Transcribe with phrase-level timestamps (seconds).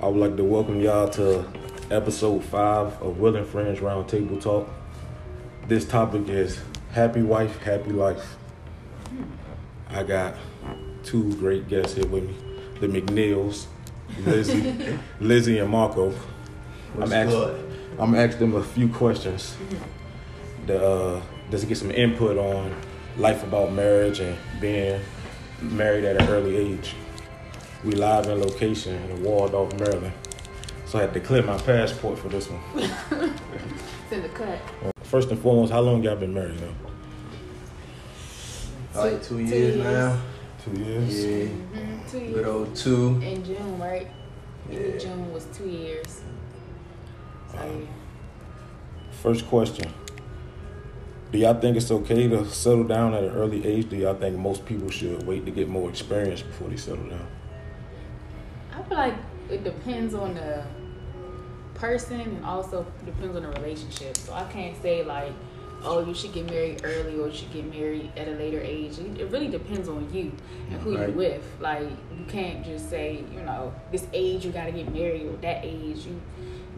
[0.00, 1.44] I would like to welcome y'all to
[1.90, 4.68] episode five of Will and Friends Roundtable Talk.
[5.66, 6.60] This topic is
[6.92, 8.36] happy wife, happy life.
[9.90, 10.36] I got
[11.02, 12.36] two great guests here with me,
[12.78, 13.66] the McNeals,
[14.24, 16.10] Lizzie, Lizzie and Marco.
[16.92, 17.72] What's I'm asking, good?
[17.98, 19.56] I'm asking them a few questions
[20.68, 22.72] to uh, just to get some input on
[23.16, 25.00] life about marriage and being
[25.60, 26.94] married at an early age.
[27.84, 30.12] We live in location in Waldorf, Maryland.
[30.86, 32.60] So I had to clear my passport for this one.
[32.76, 34.58] It's in the cut.
[35.04, 36.68] First and foremost, how long y'all been married now?
[38.94, 39.84] Like two Two years years.
[39.84, 40.20] now.
[40.64, 41.24] Two years.
[41.24, 41.44] Yeah.
[41.46, 42.08] Mm-hmm.
[42.10, 42.46] Two Good years.
[42.46, 43.20] old two.
[43.22, 44.08] In June, right?
[44.70, 44.78] Yeah.
[44.80, 46.22] In June was two years.
[47.52, 47.86] So, yeah.
[49.22, 49.92] First question.
[51.30, 53.88] Do y'all think it's okay to settle down at an early age?
[53.90, 57.26] Do y'all think most people should wait to get more experience before they settle down?
[58.78, 59.14] I feel like
[59.50, 60.62] it depends on the
[61.74, 64.16] person and also depends on the relationship.
[64.16, 65.32] So I can't say like,
[65.82, 68.98] oh, you should get married early or you should get married at a later age.
[68.98, 70.32] It, really depends on you
[70.70, 71.08] and who Right.
[71.08, 71.44] you're with.
[71.60, 75.64] Like you can't just say, you know, this age you gotta get married or that
[75.64, 76.20] age you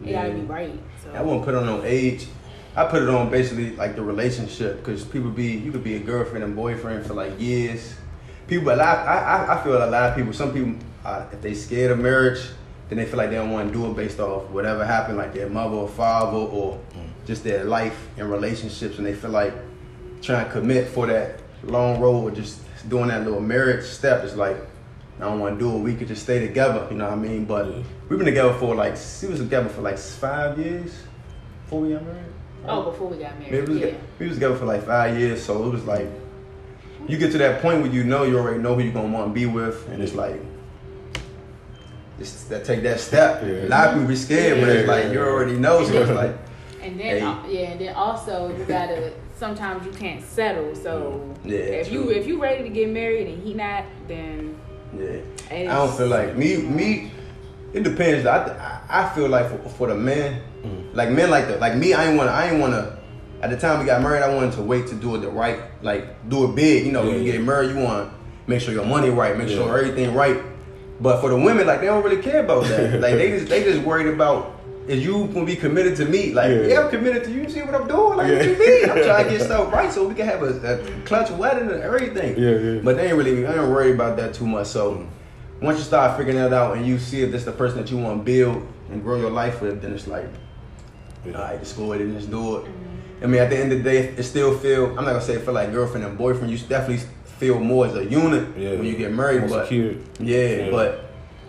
[0.05, 0.45] it gotta be Yeah.
[0.53, 0.79] right.
[1.03, 2.27] So I won't put on no age.
[2.75, 5.99] I put it on basically like the relationship because people be you could be a
[5.99, 7.95] girlfriend and boyfriend for like years.
[8.47, 8.97] People, a lot.
[9.07, 9.17] I,
[9.47, 10.33] I, I feel a lot of people.
[10.33, 10.73] Some people,
[11.05, 12.41] uh, if they scared of marriage,
[12.89, 15.33] then they feel like they don't want to do it based off whatever happened, like
[15.33, 16.79] their mother or father or
[17.25, 19.53] just their life and relationships, and they feel like
[20.21, 24.35] trying to commit for that long road or just doing that little marriage step is
[24.35, 24.57] like
[25.19, 25.79] I don't want to do it.
[25.79, 27.45] We could just stay together, you know what I mean?
[27.45, 27.83] But Yeah.
[28.09, 30.91] we've been together for like we was together for like five years
[31.63, 32.25] before we got married.
[32.67, 33.67] Oh, before we got married.
[33.67, 33.93] we, was, yeah.
[34.19, 36.07] we was together for like five years, so it was like
[37.07, 39.27] you get to that point where you know you already know who you're gonna want
[39.27, 40.39] to be with, and it's like
[42.21, 43.43] just that take that step.
[43.43, 43.65] Yeah.
[43.65, 44.93] A lot of people be scared, but it's Yeah.
[44.93, 46.35] like you already know, so it's like
[46.83, 47.21] And then Hey.
[47.21, 50.73] uh, yeah, and then also you gotta sometimes you can't settle.
[50.75, 52.03] So Yeah, if true.
[52.05, 54.55] you if you ready to get married and he not, then
[54.97, 55.17] yeah.
[55.51, 56.57] I don't feel like me.
[56.57, 57.11] Me,
[57.73, 58.25] it depends.
[58.25, 60.41] I I I feel like for, for the men,
[60.93, 61.93] like men like the like me.
[61.93, 62.31] I ain't wanna.
[62.31, 62.97] I ain't wanna.
[63.43, 65.59] At the time we got married, I wanted to wait to do it the right,
[65.83, 66.85] like do it big.
[66.85, 67.31] You know, when you Yeah.
[67.33, 68.15] get married, you want to
[68.47, 70.37] make sure your money right, make sure everything right.
[71.01, 72.99] But for the women, like they don't really care about that.
[73.01, 76.33] like they just they just worried about is you gonna be committed to me?
[76.33, 76.61] Like Yeah.
[76.67, 77.43] yeah, I'm committed to you.
[77.43, 78.17] You See what I'm doing?
[78.17, 78.89] Like what you mean?
[78.89, 81.81] I'm trying to get stuff right so we can have a, a clutch wedding and
[81.81, 82.37] everything.
[82.37, 82.81] Yeah, yeah.
[82.81, 84.67] But they ain't really, I ain't worried about that too much.
[84.67, 85.07] So
[85.61, 87.97] once you start figuring that out and you see if this the person that you
[87.97, 90.25] want to build and grow your life with, then it's like,
[91.25, 91.33] Yeah.
[91.33, 92.71] all right, just go ahead and just do it.
[93.23, 94.87] I mean, at the end of the day, it still feel.
[94.97, 96.51] I'm not gonna say it feel like girlfriend and boyfriend.
[96.51, 97.05] You definitely
[97.41, 98.73] feel more as a unit Yeah.
[98.75, 99.39] when you get married.
[99.41, 99.97] More but secured.
[100.19, 100.69] yeah, Yeah.
[100.69, 101.05] but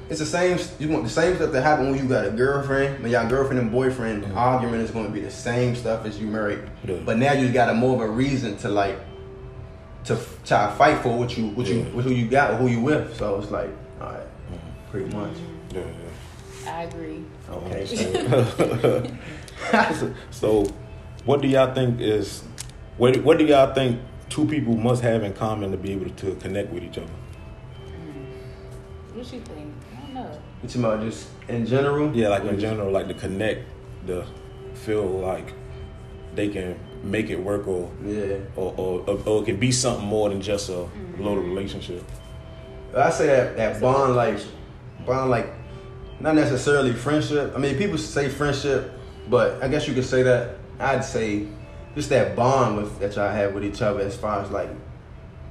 [0.09, 0.59] it's the same.
[0.81, 3.03] You want the same stuff that happen when you got a girlfriend.
[3.03, 4.35] When y'all girlfriend and boyfriend Mhm.
[4.35, 6.61] argument is going to be the same stuff as you married.
[6.89, 6.97] Yeah.
[7.05, 8.99] But now you got a more of a reason to like
[10.05, 10.17] to
[10.47, 12.81] try to fight for what you what you what who you got or who you
[12.81, 13.15] with.
[13.19, 13.71] So it's like,
[14.01, 14.91] all right, Mhm.
[14.91, 15.37] pretty much.
[15.75, 15.81] Yeah,
[16.65, 16.73] yeah.
[16.79, 17.21] I agree.
[17.51, 17.85] Okay.
[20.31, 20.65] so,
[21.27, 22.43] what do y'all think is
[22.97, 23.17] what?
[23.25, 24.01] What do y'all think
[24.32, 27.06] two people must have in common to be able to connect with each other?
[27.06, 29.19] Hmm.
[29.19, 29.75] What you think?
[29.93, 30.41] I don't know.
[30.62, 32.16] You talking about just in general?
[32.16, 33.69] Yeah, like in general, like to connect,
[34.06, 34.25] to
[34.72, 35.53] feel like
[36.34, 38.38] they can make it work, or Yeah.
[38.56, 41.22] or, or, or, or it can be something more than just a mm-hmm.
[41.22, 42.03] little relationship.
[42.97, 44.38] I say that that bond like
[45.06, 45.53] bond like
[46.20, 47.53] not necessarily friendship.
[47.54, 48.93] I mean, people say friendship,
[49.28, 50.56] but I guess you could say that.
[50.78, 51.49] I'd say
[51.95, 54.69] just that bond with that y'all have with each other, as far as like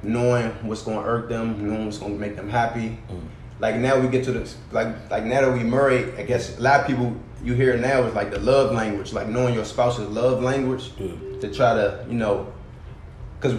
[0.03, 2.97] knowing what's going to irk them, knowing what's going to make them happy.
[3.09, 3.21] Mm.
[3.59, 6.61] Like now we get to the like like now that we married, I guess a
[6.61, 10.07] lot of people you hear now is like the love language, like knowing your spouse's
[10.09, 11.11] love language Yeah.
[11.41, 12.51] to try to you know,
[13.39, 13.57] because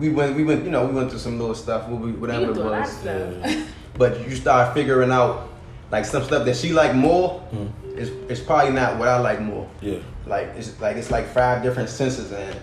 [0.00, 2.50] we went we went you know we went through some little stuff what we- whatever
[2.50, 3.04] it do a lot of was.
[3.04, 3.66] Yeah.
[3.96, 5.48] But you start figuring out
[5.90, 7.42] like some stuff that she like more.
[7.52, 7.70] Mm.
[7.96, 9.68] It's it's probably not what I like more.
[9.80, 9.98] Yeah.
[10.26, 12.56] Like it's like it's like five different senses and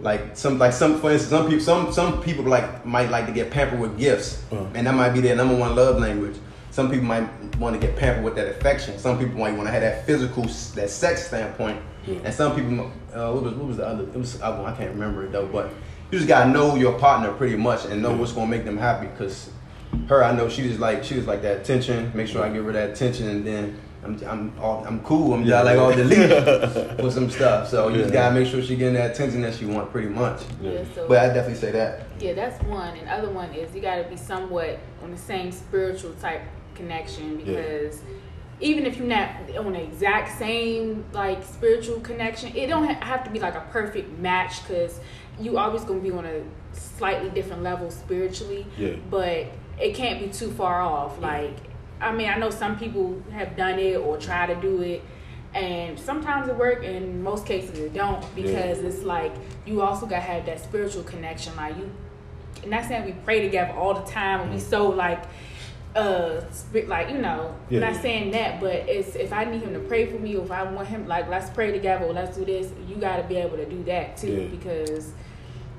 [0.00, 3.32] like some like some for instance some people some some people like might like to
[3.32, 4.64] get pampered with gifts Uh.
[4.74, 6.36] and that might be their number one love language.
[6.70, 7.28] Some people might
[7.58, 8.98] want to get pampered with that affection.
[8.98, 10.44] Some people might want to have that physical,
[10.74, 12.16] that sex standpoint, Yeah.
[12.24, 12.90] and some people.
[13.14, 14.04] Uh, what was what was the other?
[14.04, 15.46] It was I I can't remember it though.
[15.46, 15.68] But
[16.10, 18.16] you just gotta know your partner pretty much and know Yeah.
[18.16, 19.06] what's gonna make them happy.
[19.18, 19.50] Cause
[20.08, 22.10] her, I know she was like she was like that attention.
[22.14, 25.34] Make sure I give her that attention, and then I'm I'm all, I'm cool.
[25.34, 25.62] I'm Yeah.
[25.62, 27.68] like all delete for some stuff.
[27.68, 30.42] So you just gotta make sure she getting that attention that she want pretty much.
[30.60, 32.06] Yeah, so But I definitely say that.
[32.18, 32.96] yeah, that's one.
[32.96, 36.42] And other one is you got to be somewhat on the same spiritual type
[36.74, 38.00] connection because
[38.60, 39.28] even if you're not
[39.58, 44.18] on the exact same like spiritual connection, it don't have to be like a perfect
[44.18, 44.98] match because
[45.38, 46.42] you always gonna be on a
[46.72, 48.66] slightly different level spiritually.
[48.78, 48.94] Yeah.
[49.10, 49.46] But
[49.82, 51.18] it can't be too far off.
[51.20, 51.56] Like,
[52.00, 55.02] I mean, I know some people have done it or try to do it.
[55.54, 59.32] And sometimes it work, and in most cases it don't because it's like
[59.66, 61.54] you also gotta have that spiritual connection.
[61.56, 61.90] Like you,
[62.66, 65.22] not saying we pray together all the time and we so like
[65.94, 66.40] uh
[66.86, 67.80] like you know Yeah.
[67.80, 70.50] not saying that but it's if i need him to pray for me or if
[70.50, 73.36] i want him like let's pray together or let's do this you got to be
[73.36, 74.46] able to do that too Yeah.
[74.56, 75.12] because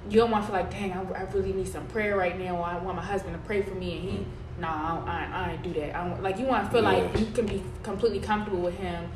[0.10, 2.62] you don't want to feel like dang I, I really need some prayer right now
[2.62, 4.26] i want my husband to pray for me and he
[4.60, 6.84] no I, don't- I, I ain't do that I don't, like you want to feel
[6.84, 9.10] like you can be completely comfortable with him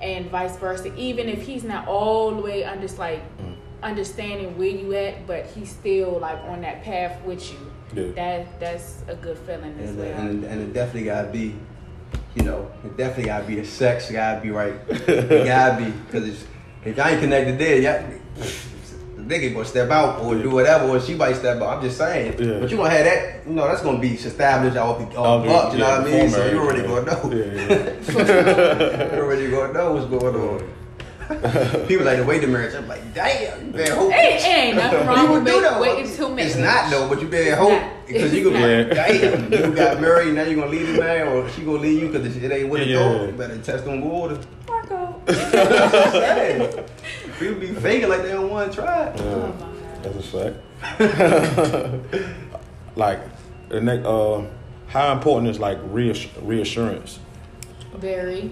[0.00, 3.54] and vice versa even if he's not all the way under like Mm.
[3.82, 7.58] understanding where you at but he's still like on that path with you
[7.94, 8.12] Yeah.
[8.14, 11.54] that that's a good feeling as And, well and, and it definitely gotta be,
[12.36, 14.10] you know, it definitely gotta be the sex.
[14.10, 14.74] Gotta be right.
[14.88, 16.44] It gotta be because
[16.84, 18.06] if I ain't connected there, yeah,
[19.30, 21.76] the nigga gonna step out or do whatever, or she might step out.
[21.76, 22.32] I'm just saying.
[22.38, 22.60] Yeah.
[22.60, 25.72] But you gonna have that, you know, that's gonna be established off the off up.
[25.72, 26.30] You know what I mean?
[26.30, 27.30] So you already gonna know.
[28.10, 30.79] You already gonna know what's going on.
[31.88, 32.74] People like the way the marriage.
[32.74, 34.12] I'm like, damn, you better hope.
[34.12, 35.80] Hey, ain't nothing wrong You with do wait, though.
[35.80, 36.54] waiting two minutes.
[36.56, 39.74] It's not though, but you better hope because you It's gonna be like, damn, you
[39.76, 42.50] got married, now you gonna leave the man, or she gonna leave you because it
[42.50, 43.14] ain't what it Yeah, go.
[43.16, 43.26] yeah.
[43.26, 44.38] You better test on water.
[44.66, 45.22] Marco.
[45.28, 46.84] Hey,
[47.38, 49.06] People be faking like they don't want to try.
[49.08, 49.20] it.
[49.20, 50.02] Oh my God.
[50.02, 52.26] that's a fact.
[52.96, 53.20] like,
[53.68, 54.44] the next, uh,
[54.88, 57.18] how important is like reass- reassurance?
[57.94, 58.50] Very.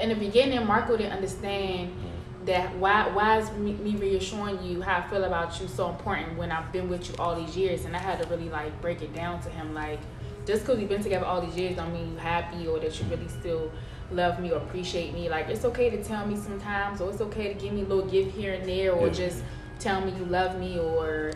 [0.00, 2.44] In the beginning, Marco didn't understand mm-hmm.
[2.46, 6.36] that why why is me, me reassuring you how I feel about you so important
[6.36, 9.02] when I've been with you all these years, and I had to really like break
[9.02, 10.00] it down to him like
[10.46, 13.04] just because we've been together all these years don't mean you happy or that you
[13.06, 13.70] really still
[14.10, 15.28] love me or appreciate me.
[15.28, 18.06] Like it's okay to tell me sometimes, or it's okay to give me a little
[18.06, 19.12] gift here and there, or Yeah.
[19.12, 19.42] just
[19.78, 21.32] tell me you love me, or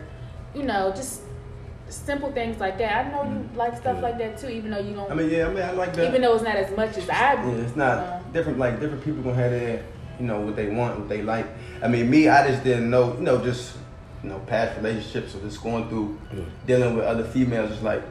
[0.55, 1.22] you know just
[1.93, 3.05] simple things like that.
[3.05, 4.01] I know you like stuff Yeah.
[4.01, 6.07] like that too, even though you don't I mean, yeah, I mean, I like that.
[6.07, 7.33] even though it's not as much as I.
[7.35, 8.59] Yeah, it's not uh, different.
[8.59, 9.83] Like different people gonna have their,
[10.19, 11.45] you know, what they want, what they like.
[11.81, 13.77] I mean, me, I just didn't know, you know, just
[14.23, 16.43] you know, past relationships or just going through Yeah.
[16.65, 17.71] dealing with other females.
[17.71, 18.01] It's like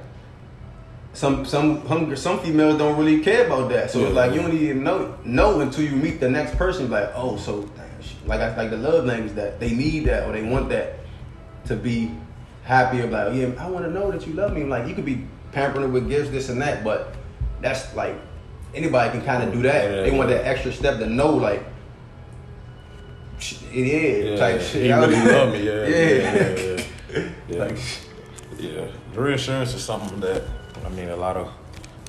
[1.15, 3.91] some some some some females don't really care about that.
[3.91, 4.21] So it's Yeah.
[4.23, 6.91] like you don't even know know until you meet the next person.
[6.91, 7.87] Like, oh, so dang,
[8.27, 10.95] like I, like the love language that they need that or they want that
[11.67, 12.11] to be
[12.63, 13.35] happy about.
[13.35, 14.65] Yeah, I want to know that you love me.
[14.65, 17.15] Like you could be pampering her with gifts, this and that, but
[17.61, 18.17] that's like
[18.75, 19.91] anybody can kind of do that.
[19.91, 20.03] Yeah.
[20.03, 21.63] They want that extra step to know like.
[23.73, 24.87] It is Yeah, type shit.
[24.87, 25.33] You really what I mean?
[25.35, 25.87] love me, yeah.
[25.87, 25.89] yeah.
[25.89, 26.85] Yeah, yeah,
[27.17, 27.29] yeah.
[27.49, 27.65] yeah.
[27.65, 27.79] Like,
[28.59, 30.43] Yeah, reassurance is something that
[30.87, 31.51] I mean a lot of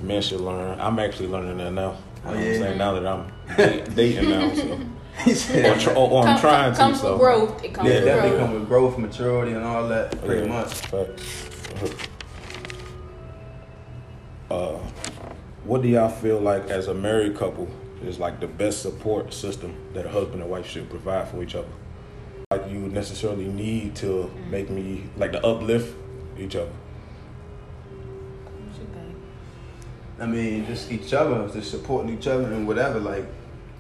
[0.04, 0.80] men should learn.
[0.80, 1.98] I'm actually learning that now.
[2.26, 2.60] Oh, You know I'm yeah.
[2.60, 3.32] saying now that I'm
[3.96, 4.80] dating now, so
[5.26, 6.78] he or, said, tr- or, or I'm come- trying to.
[6.78, 7.12] comes so.
[7.14, 7.64] with growth.
[7.64, 8.42] It comes yeah, with definitely growth.
[8.50, 10.24] come with growth, maturity, and all that.
[10.26, 10.74] Pretty Yeah, much.
[10.74, 11.48] facts.
[14.50, 14.78] Uh,
[15.64, 17.68] what do y'all feel like as a married couple
[18.04, 21.56] is like the best support system that a husband and wife should provide for each
[21.56, 21.70] other?
[22.52, 25.96] Like you necessarily need to make me like to uplift
[26.38, 26.70] each other.
[28.46, 29.16] What you think?
[30.20, 33.26] I mean, just each other, just supporting each other and whatever, like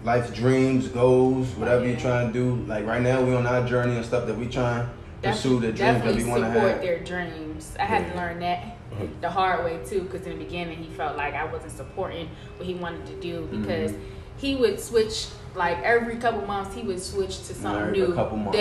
[0.04, 2.56] life's dreams, goals, whatever you're trying to do.
[2.66, 4.86] Like right now, we're on our journey and stuff that we trying
[5.22, 6.82] to pursue the dreams that we want to support have.
[6.82, 7.76] their dreams.
[7.80, 9.10] I had to learn that Mhm.
[9.22, 12.66] the hard way too, because in the beginning he felt like I wasn't supporting what
[12.68, 14.04] he wanted to do because Mm-hmm.
[14.38, 18.14] he would switch like every couple months he would switch to something Every new.
[18.14, 18.58] couple months.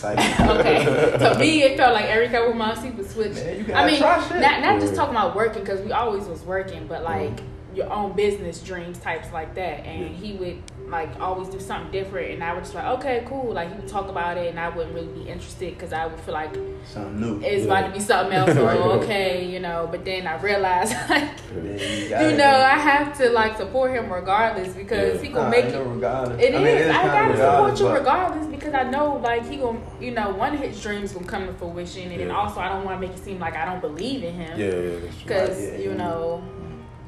[0.00, 0.84] That okay.
[1.18, 3.32] To me, it felt like every couple months he would switch.
[3.34, 4.40] Man, you I mean, try shit.
[4.40, 7.40] not not just talking about working because we always was working, but like
[7.76, 9.84] your own business dreams types like that.
[9.84, 10.08] And Yeah.
[10.08, 10.56] he would
[10.88, 13.52] like always do something different, and I would just like, okay, cool.
[13.52, 16.18] Like he would talk about it, and I wouldn't really be interested because I would
[16.20, 16.54] feel like
[16.86, 17.40] Something new.
[17.44, 17.72] it's Yeah.
[17.78, 18.78] about to be something else Right.
[19.02, 19.88] okay, you know.
[19.90, 21.28] But then I realized like.
[21.56, 25.78] You, know, I have to like support him regardless because he gonna Nah, make it.
[25.78, 26.40] regardless.
[26.42, 26.54] It is.
[26.54, 30.12] I mean, is I gotta support you regardless because I know like he gonna, you
[30.12, 33.06] know, one of his dreams gonna come to fruition, and also I don't want to
[33.08, 34.58] make it seem like I don't believe in him.
[34.58, 35.10] Yeah, yeah, that's true.
[35.24, 36.42] Because Right, you know,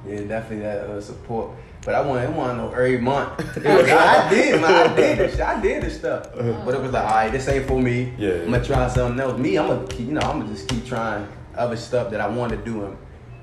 [0.09, 1.51] Yeah, definitely that uh, support.
[1.85, 3.39] But I want, I want to know every month.
[3.57, 6.29] Was- I did, I did this, I did this stuff.
[6.35, 8.13] But it was like, all right, this ain't for me.
[8.19, 8.31] Yeah.
[8.43, 9.39] I'm gonna try something else.
[9.39, 12.29] Me, I'm gonna, keep, you know, I'm gonna just keep trying other stuff that I
[12.29, 12.97] want to do and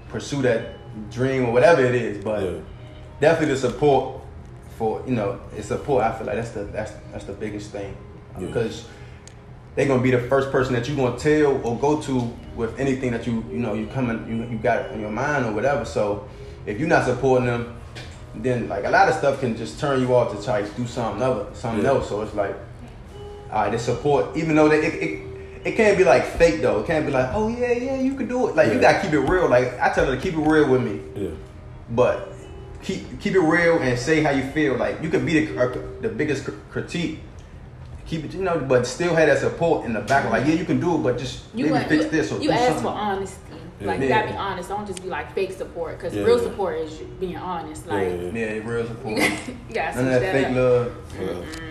[0.10, 0.76] pursue that
[1.12, 2.24] dream or whatever it is.
[2.24, 2.60] But Yeah.
[3.20, 4.22] definitely the support
[4.78, 6.04] for, you know, it's support.
[6.04, 7.96] I feel like that's the that's that's the biggest thing
[8.40, 8.48] Yeah.
[8.48, 8.86] because
[9.76, 13.12] they're gonna be the first person that you're gonna tell or go to with anything
[13.12, 15.84] that you you know you coming you, you got in your mind or whatever.
[15.86, 16.28] So
[16.66, 17.76] if you're not supporting them,
[18.36, 20.86] then like a lot of stuff can just turn you off to try to do
[20.86, 21.92] something other, something Yeah.
[21.92, 22.10] else.
[22.10, 22.56] So it's like,
[23.52, 25.22] all right, the support, even though they, it, it
[25.66, 26.82] it can't be like fake though.
[26.82, 28.56] It can't be like, oh yeah, yeah, you can do it.
[28.56, 29.48] Like you gotta keep it real.
[29.50, 31.30] Like I tell her to keep it real with me, Yeah.
[31.92, 32.30] but
[32.84, 34.76] keep keep it real and say how you feel.
[34.76, 37.20] Like you can be the uh, the biggest cr- critique.
[38.06, 40.30] Keep it, you know, but still have that support in the back.
[40.30, 42.36] Like, yeah, you can do it, but just You maybe want fix you, this or
[42.40, 42.84] you do ask something.
[42.84, 43.42] for honesty.
[43.80, 43.88] Yeah.
[43.88, 44.70] Like you gotta be honest.
[44.70, 46.00] Don't just be like fake support.
[46.00, 47.86] Cause Yeah, real support is being honest.
[47.88, 49.18] Like Yeah, Yeah, real support.
[49.70, 50.56] you gotta None of that that fake up.
[50.56, 51.62] love.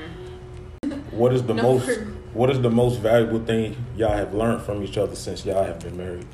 [0.85, 0.97] Yeah.
[1.13, 4.63] What is the No, most for- what is the most valuable thing y'all have learned
[4.63, 6.27] from each other since y'all have been married?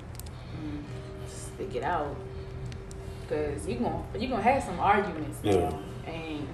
[1.28, 2.16] Stick it out.
[3.28, 5.68] Cause you gonna you gonna have some arguments Yeah.
[5.68, 6.48] now, and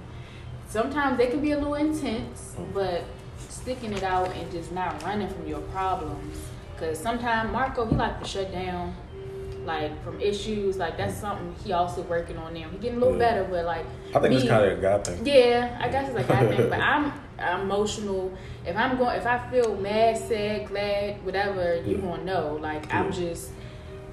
[0.69, 2.53] sometimes they can be a little intense.
[2.59, 2.73] Mm.
[2.73, 3.03] But
[3.49, 6.37] sticking it out and just not running from your problems.
[6.77, 8.93] Cause sometimes Marco he like to shut down.
[9.67, 11.21] Like from issues, like that's mm.
[11.21, 12.69] something he also working on now.
[12.69, 13.31] He getting a little Yeah.
[13.31, 15.25] better, but like I think it's kind of a God thing.
[15.25, 16.69] Yeah, I guess it's like that thing.
[16.69, 18.31] But I'm, I'm emotional.
[18.65, 22.01] If I'm going, if I feel mad, sad, glad, whatever, you Yeah.
[22.01, 22.57] gonna know.
[22.61, 23.01] Like Yeah.
[23.01, 23.51] I'm just.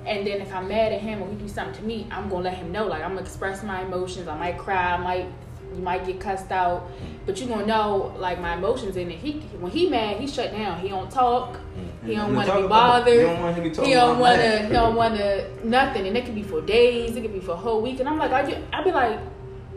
[0.04, 2.42] And then if I'm mad at him or he do something to me, I'm gonna
[2.42, 2.88] let him know.
[2.88, 4.26] Like I'm gonna express my emotions.
[4.26, 4.94] I might cry.
[4.94, 5.26] I might,
[5.72, 6.90] you might get cussed out,
[7.26, 8.96] but you gonna know like my emotions.
[8.96, 10.80] And if he, when he mad, he shut down.
[10.80, 11.54] He don't talk.
[11.78, 11.88] Mm.
[12.04, 13.14] He don't want to be bothered.
[13.14, 14.58] You don't want to be talking He don't want to.
[14.66, 17.16] He don't want to nothing, and it could be for days.
[17.16, 18.00] It could be for a whole week.
[18.00, 18.56] And I'm like, are you?
[18.72, 19.18] I be like,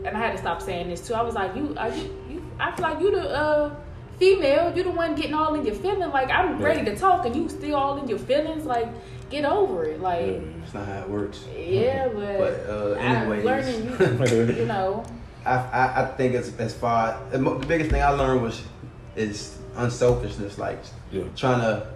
[0.04, 1.14] and I had to stop saying this too.
[1.14, 2.02] I was like, you, are you?
[2.30, 3.74] you I feel like you the uh,
[4.18, 4.74] female.
[4.76, 6.12] You the one getting all in your feelings.
[6.12, 6.66] Like I'm Yeah.
[6.66, 8.64] ready to talk, and you still all in your feelings.
[8.64, 8.88] Like
[9.30, 10.00] get over it.
[10.00, 10.40] Like.
[10.60, 11.44] That's not how it works.
[11.56, 13.88] yeah, but, But, uh, I'm learning.
[14.30, 15.04] You, you know,
[15.46, 18.62] I, I, I think it's as far the the biggest thing I learned was
[19.16, 20.78] is unselfishness, like
[21.10, 21.24] Yeah.
[21.36, 21.86] trying to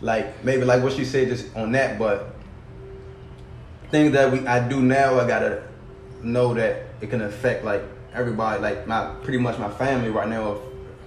[0.00, 2.34] like maybe like what she said just on that, but
[3.90, 5.62] things that we I do now I gotta
[6.22, 7.82] know that it can affect like
[8.14, 10.58] everybody, like my pretty much my family right now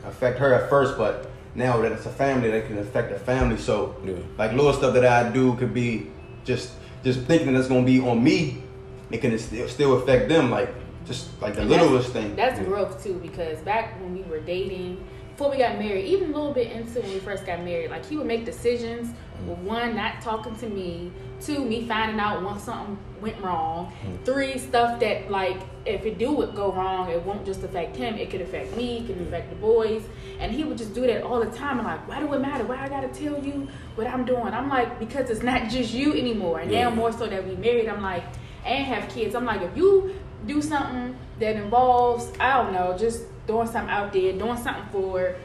[0.06, 3.58] affect her at first, but now that it's a family that can affect the family.
[3.58, 4.16] So Yeah.
[4.38, 6.08] like little stuff that I do could be
[6.46, 6.72] just
[7.04, 8.64] just thinking that's gonna be on me,
[9.10, 10.70] it can still still affect them, like
[11.06, 12.36] just like the And that's- littlest thing.
[12.36, 12.66] That's Yeah.
[12.66, 14.98] growth too, because back when we were dating,
[15.42, 18.06] before we got married, even a little bit into when we first got married, like
[18.06, 19.12] he would make decisions
[19.48, 24.24] with one, not talking to me, two, me finding out when something went wrong, mm.
[24.24, 25.58] three, stuff that like
[25.88, 29.00] if it do would go wrong, it won't just affect him, it could affect me,
[29.00, 29.28] it could mm.
[29.28, 30.04] affect the boys,
[30.40, 31.80] and he would just do that all the time.
[31.80, 32.64] And like, why do it matter?
[32.64, 34.54] Why I gotta tell you what I'm doing?
[34.54, 36.60] I'm like, because it's not just you anymore.
[36.60, 38.26] And now more so that we married, I'm like,
[38.64, 39.34] and have kids.
[39.34, 40.14] I'm like, if you
[40.46, 45.36] do something that involves, I don't know, just doing something out there, doing something for,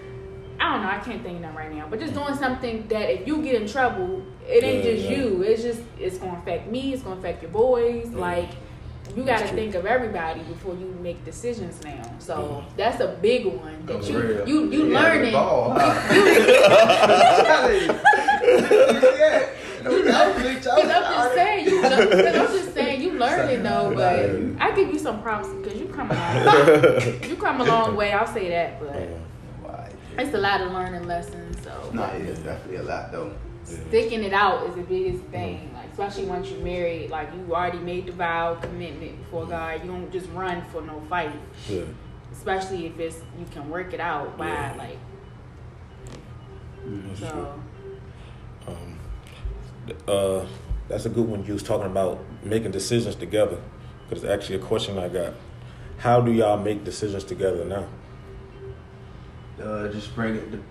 [0.61, 3.11] I don't know, I can't think of that right now, but just doing something that
[3.13, 5.17] if you get in trouble, it ain't Yeah, just yeah.
[5.19, 5.43] you.
[5.43, 8.09] It's just, it's gonna affect me, it's gonna affect your boys.
[8.13, 8.19] Yeah.
[8.19, 8.51] Like,
[9.17, 9.57] you gotta true.
[9.57, 12.03] think of everybody before you make decisions now.
[12.19, 14.49] So that's a big one that For you real.
[14.49, 15.33] you you Yeah, learning.
[15.33, 15.95] ball, huh?
[20.63, 21.81] Cause I'm just saying, you.
[21.83, 23.93] Cause I'm just saying, you learning though.
[23.95, 27.23] But I give you some props because you come along.
[27.29, 28.13] you come a long way.
[28.13, 28.81] I'll say that.
[28.81, 29.09] But
[30.19, 31.63] it's a lot of learning lessons.
[31.63, 33.33] So Nah, yeah, it's definitely a lot though.
[33.65, 35.71] sticking it out is the biggest thing.
[35.75, 39.83] Like especially once you're married, like you already made the vow commitment before God.
[39.85, 41.33] You don't just run for no fight.
[41.69, 41.83] Yeah.
[42.33, 44.75] Especially if it's you can work it out by Yeah.
[44.79, 44.99] like
[46.85, 47.29] That's true.
[47.29, 47.61] so.
[50.09, 50.47] Uh,
[50.89, 51.45] that's a good one.
[51.45, 53.61] You was talking about making decisions together.
[54.09, 55.35] Because it's actually a question I got.
[55.99, 57.87] How do y'all make decisions together now?
[59.63, 60.51] Uh, just bring it.
[60.53, 60.63] To,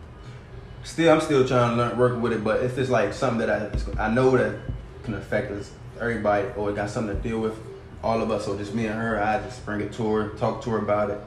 [0.84, 3.50] Still, I'm still trying to learn work with it, but if it's like something that
[3.98, 4.60] I I know that
[5.04, 7.58] can affect us, everybody, or it got something to deal with,
[8.04, 10.62] all of us, or just me and her, I just bring it to her, talk
[10.66, 11.20] to her about it.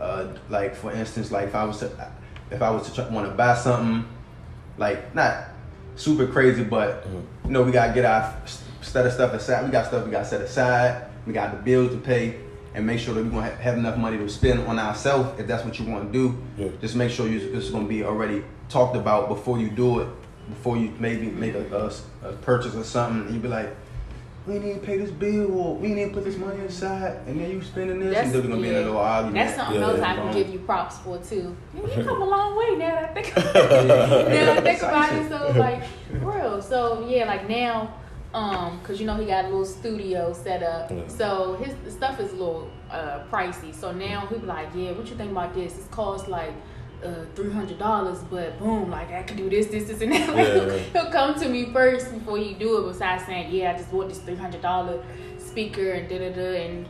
[0.00, 2.12] Uh, like for instance, like if I was to,
[2.50, 4.08] if I was to want to buy something,
[4.76, 5.44] like not
[5.96, 7.22] super crazy, but Mhm.
[7.46, 8.34] you know we gotta get our
[8.82, 9.64] set of stuff aside.
[9.64, 11.02] We got stuff we gotta set aside.
[11.26, 12.36] We got the bills to pay,
[12.74, 15.46] and make sure that we gonna ha- have enough money to spend on ourselves if
[15.46, 16.34] that's what you want to do.
[16.56, 16.68] Yeah.
[16.80, 20.08] Just make sure you it's gonna be already talked about before you do it.
[20.48, 21.92] Before you maybe make a,
[22.24, 23.74] a, a purchase or something, and you be like,
[24.46, 27.38] we need to pay this bill, or we need to put this money aside, and
[27.40, 29.34] then you spending this, and then gonna be in a little argument.
[29.36, 29.88] That's something Yeah.
[29.88, 31.54] else I can give you props for too.
[31.74, 34.28] You you come a long way now that I think about it.
[34.28, 35.28] now I think about it.
[35.28, 35.82] So like,
[36.22, 36.62] real.
[36.62, 37.94] So yeah, like now,
[38.32, 40.90] um, cause you know he got a little studio set up.
[40.90, 41.06] Yeah.
[41.08, 43.74] So his stuff is a little uh pricey.
[43.74, 45.76] So now he be like, yeah, what you think about this?
[45.76, 46.54] It's cost like.
[47.02, 50.28] Uh, three hundred dollars, but boom, like I can do this, this, this, and that.
[50.28, 50.54] Like, Yeah,
[50.92, 52.92] he'll, he'll come to me first before he do it.
[52.92, 55.02] Besides saying, yeah, I just bought this three hundred dollar
[55.38, 56.86] speaker and da da da and.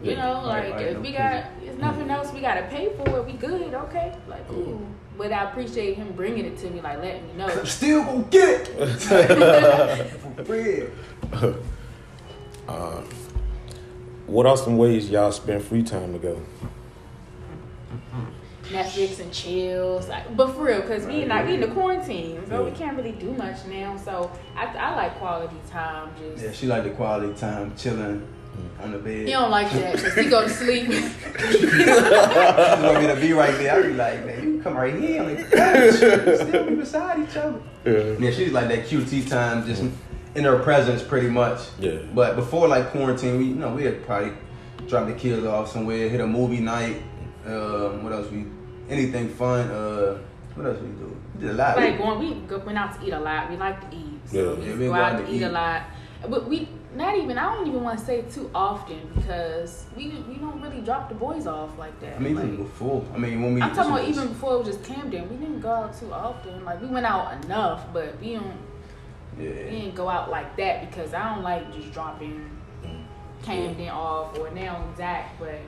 [0.00, 2.66] You Yeah, know, right, like right, if no we got, it's nothing else we gotta
[2.68, 3.26] pay for it.
[3.26, 4.14] We good, okay?
[4.28, 4.80] Like, cool.
[5.16, 7.48] But I appreciate him bringing it to me, like letting me know.
[7.48, 8.86] I'm still gonna get it.
[9.00, 10.92] For bread.
[12.68, 13.02] Uh,
[14.26, 16.42] what are some ways y'all spend free time together?
[18.68, 20.08] Netflix and chills.
[20.08, 23.12] Like, but for real, because we like we in the quarantine, so we can't really
[23.12, 23.96] do much now.
[23.96, 26.10] So I, I like quality time.
[26.18, 28.26] Just Yeah, she like the quality time, chilling
[28.82, 29.26] on the bed.
[29.26, 30.88] he don't like that because he go to sleep.
[31.48, 33.78] She want me to be right there.
[33.78, 36.38] I be like, man, you come right here on the couch.
[36.48, 37.60] Still be beside each other.
[37.84, 38.16] Yeah.
[38.18, 39.82] Yeah, she's like that QT time, just
[40.34, 41.60] in her presence, pretty much.
[41.78, 41.98] Yeah.
[42.14, 44.32] But before like quarantine, we you know we had probably
[44.88, 47.02] drop the kids off somewhere, hit a movie night.
[47.46, 48.44] Um, what else we?
[48.88, 49.70] Anything fun?
[49.70, 50.18] Uh,
[50.54, 51.16] what else we do?
[51.34, 51.76] We did a lot.
[51.76, 53.50] like going, we go, went out to eat a lot.
[53.50, 54.74] We like to eat, so Yeah.
[54.74, 55.82] we Yeah, go out to eat, a lot.
[56.28, 57.38] But we not even.
[57.38, 61.14] I don't even want to say too often because we we don't really drop the
[61.14, 62.16] boys off like that.
[62.16, 63.04] I mean, Like, even before.
[63.14, 63.62] I mean, when we.
[63.62, 65.28] I'm talking about even before it was just Camden.
[65.30, 66.64] We didn't go out too often.
[66.64, 68.58] Like we went out enough, but we don't.
[69.38, 69.48] yeah.
[69.70, 72.50] We didn't go out like that because I don't like just dropping
[73.44, 75.60] Camden off or now Zach, but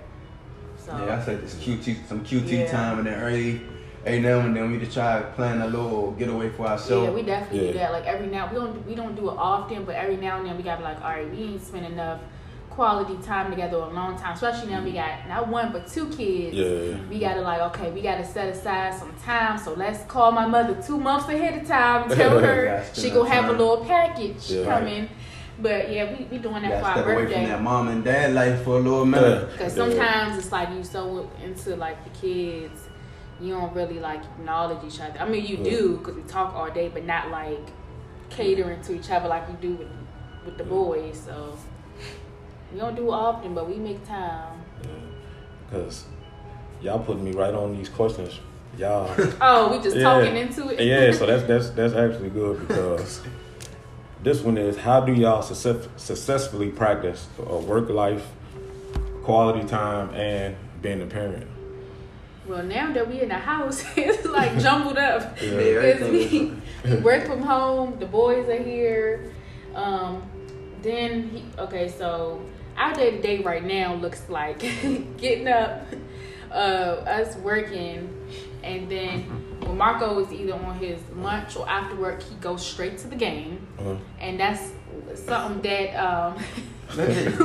[0.85, 2.71] so Yeah, I said this QT, some QT Yeah.
[2.71, 3.61] time, and then early,
[4.07, 7.07] every now and then we just try to plan a little getaway for ourselves.
[7.09, 7.73] yeah, we definitely do Yeah.
[7.85, 7.93] that.
[7.93, 10.57] Like every now we don't we don't do it often, but every now and then
[10.57, 12.21] we gotta be like, all right, we ain't spend enough
[12.71, 14.33] quality time together a long time.
[14.33, 16.57] Especially now we got not one but two kids.
[16.57, 16.97] Yeah.
[17.11, 19.59] We gotta like, okay, we gotta set aside some time.
[19.59, 23.29] So let's call my mother two months ahead of time and tell her she gonna
[23.29, 24.65] that have a little package Yeah.
[24.65, 25.09] coming.
[25.63, 28.03] But yeah, we we doing that Gotta for our step away from that mom and
[28.05, 29.51] dad life for a little minute.
[29.53, 29.85] Because Yeah.
[29.85, 32.81] sometimes it's like you so into like the kids,
[33.41, 35.19] you don't really like acknowledge each other.
[35.21, 35.71] I mean, you Yeah.
[35.71, 37.69] do because we talk all day, but not like
[38.31, 39.89] catering to each other like we do with
[40.47, 41.21] with the boys.
[41.27, 41.55] So
[42.73, 44.63] we don't do it often, but we make time.
[45.69, 46.05] Because
[46.81, 48.41] y'all putting me right on these questions.
[48.79, 49.11] Y'all.
[49.41, 50.05] Oh, we just Yeah.
[50.05, 50.81] talking into it.
[50.81, 53.21] yeah, so that's that's that's actually good because
[54.23, 58.27] this one is how do y'all success, successfully practice uh, work life,
[59.23, 61.47] quality time, and being a parent?
[62.47, 65.39] Well, now that we in the house, it's like jumbled up.
[65.43, 65.81] Yeah.
[65.81, 66.53] Because we,
[66.85, 69.33] we work from home, the boys are here.
[69.75, 70.23] Um,
[70.83, 72.43] then he, okay, so
[72.77, 74.59] our day to day right now looks like
[75.17, 75.87] getting up,
[76.51, 78.13] uh, us working,
[78.63, 82.99] and then when Marco is either on his lunch or after work, he goes straight
[82.99, 83.97] to the game, Uh-huh.
[84.21, 84.73] and that's
[85.15, 86.37] something that um,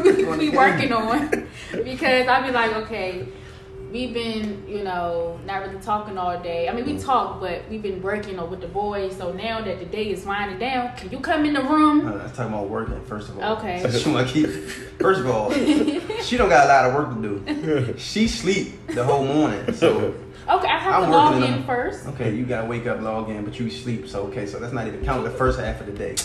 [0.04, 1.48] we, we working on
[1.84, 3.28] because I be like, okay,
[3.92, 6.68] we've been, you know, not really talking all day.
[6.68, 9.16] I mean, we talk, but we've been working on with the boys.
[9.16, 12.06] So now that the day is winding down, can you come in the room?
[12.06, 13.58] No, let's about working first of all.
[13.58, 13.84] Okay.
[14.00, 14.48] She wanna keep,
[15.00, 17.22] first of all, she don't got a lot of work to
[17.94, 17.96] do.
[18.00, 20.14] She sleep the whole morning, so
[20.48, 22.06] Okay, I have I'm to log working in first.
[22.08, 24.08] okay, you gotta wake up, log in, but you sleep.
[24.08, 26.16] So okay, so that's not even count the first half of the day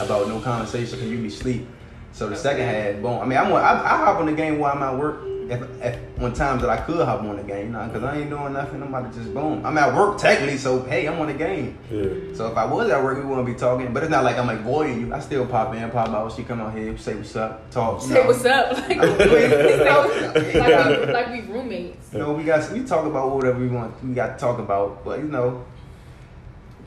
[0.00, 1.68] about no conversation because you be sleep.
[2.12, 3.20] So the second half, boom.
[3.20, 5.22] I mean, I'm I, I hop on the game while I'm at work.
[5.50, 8.18] If, if on times that I could hop on the game, you know, because I
[8.18, 8.82] ain't doing nothing.
[8.82, 9.64] I'm about to just boom.
[9.64, 11.78] I'm at work technically, so hey, I'm on the game.
[11.90, 12.34] Yeah.
[12.34, 13.92] So if I was at work, we wouldn't be talking.
[13.92, 15.14] But it's not like I'm like avoiding you.
[15.14, 16.32] I still pop in, pop out.
[16.36, 18.02] She come out here, say what's up, talk.
[18.02, 18.26] you Say know.
[18.26, 22.12] what's up, like, so, like, we, like we roommates.
[22.12, 24.04] You know, we got we talk about whatever we want.
[24.04, 25.64] We got to talk about, but you know,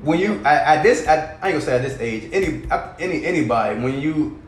[0.01, 2.63] when you at, at this, at, I ain't gonna say at this age, any
[2.99, 4.42] any anybody, when you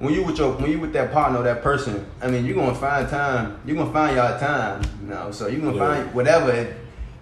[0.00, 2.56] when you with your when you with that partner, or that person, I mean, you're
[2.56, 3.60] gonna find time.
[3.64, 5.30] You're gonna find y'all time, you know.
[5.30, 5.94] So you're gonna Yeah.
[6.02, 6.50] find whatever.
[6.52, 6.68] If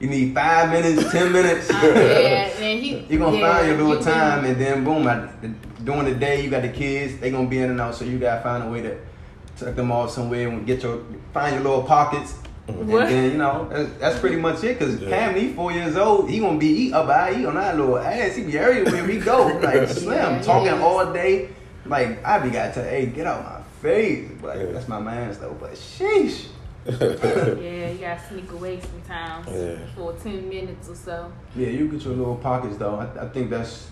[0.01, 1.69] you need five minutes, ten minutes.
[1.71, 4.85] Uh, yeah, and he, You gonna yeah, find your little he been- time, and then
[4.85, 5.49] boom, at the,
[5.85, 7.19] during the day you got the kids.
[7.19, 8.97] They gonna be in and out, so you gotta find a way to
[9.59, 11.01] tuck them off somewhere and get your
[11.35, 12.35] find your little pockets.
[12.67, 13.05] What?
[13.07, 14.79] And then you know that's, that's pretty much it.
[14.79, 15.09] Cause Yeah.
[15.09, 16.29] Cam, he four years old.
[16.31, 17.09] He gonna be eat up.
[17.09, 18.37] I eat on that little ass.
[18.37, 19.47] He be everywhere we go.
[19.63, 20.83] Like slim, Yeah, talking he is.
[20.83, 21.49] all day.
[21.89, 24.31] Like I be got to hey get out my face.
[24.41, 24.73] But Yeah.
[24.73, 25.57] that's my man's though.
[25.59, 26.47] But sheesh.
[26.89, 29.77] Yeah, you gotta sneak away sometimes Yeah.
[29.95, 31.33] for ten minutes or so.
[31.55, 32.97] Yeah, you get your little pockets though.
[32.97, 33.89] I, I think that's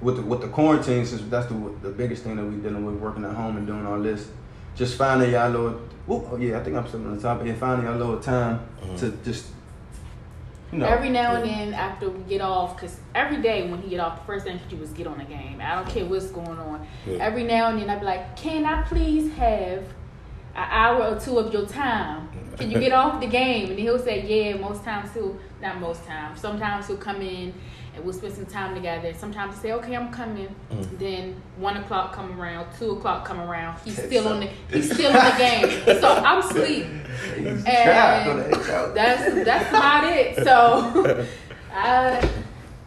[0.00, 1.04] with the with the quarantine.
[1.06, 3.86] Since that's the the biggest thing that we dealing with, working at home and doing
[3.86, 4.28] all this.
[4.74, 5.80] Just finding y'all little.
[6.08, 7.44] Ooh, oh yeah, I think I'm still on the top.
[7.44, 8.60] Yeah, finding y'all little time
[8.96, 9.24] to mm-hmm.
[9.24, 9.46] just.
[10.72, 14.00] Know, every now and then after we get off, because every day when he get
[14.00, 15.60] off, the first thing he do is get on the game.
[15.60, 16.86] I don't care what's going on.
[17.06, 17.18] Yeah.
[17.18, 19.84] Every now and then I'd be like, can I please have
[20.56, 22.28] an hour or two of your time?
[22.58, 23.70] Can you get off the game?
[23.70, 24.56] And he'll say, yeah.
[24.56, 26.40] Most times he'll, not most times.
[26.40, 27.54] Sometimes he'll come in
[27.96, 29.12] and we'll spend some time together.
[29.14, 30.54] Sometimes I say, okay, I'm coming.
[30.70, 30.98] Mm.
[30.98, 33.78] Then one o'clock come around, two o'clock come around.
[33.84, 36.00] He's That's still on so- the he's still in the game.
[36.00, 36.86] So I'm asleep.
[37.36, 38.94] And trapped on that couch.
[38.94, 40.36] That's that's about it.
[40.44, 41.26] So
[41.74, 42.28] I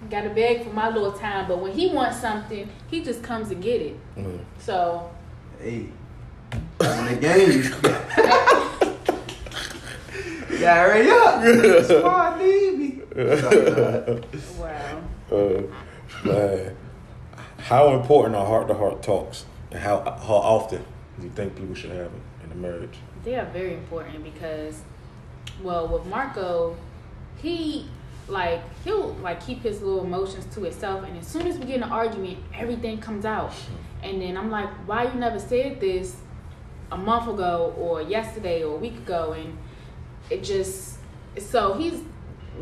[0.10, 1.48] gotta beg for my little time.
[1.48, 3.98] But when he wants something, he just comes and get it.
[4.18, 4.40] Mm.
[4.60, 5.10] So
[5.60, 5.88] Hey,
[6.82, 7.52] in the game,
[10.50, 11.86] you gotta hurry up.
[11.86, 12.69] Squad need me.
[14.58, 15.02] wow.
[15.30, 15.62] Uh,
[16.24, 16.76] man,
[17.58, 20.86] how important are heart to heart talks, and how how often
[21.20, 22.98] do you think people should have it in a marriage?
[23.26, 24.84] They are very important because,
[25.62, 26.78] well, with Marco,
[27.42, 27.90] he
[28.30, 31.76] like he'll like keep his little emotions to himself, and as soon as we get
[31.76, 33.52] in an argument, everything comes out,
[34.02, 36.16] and then I'm like, why you never said this
[36.90, 39.58] a month ago or yesterday or a week ago, and
[40.30, 41.00] it just
[41.38, 42.02] so he's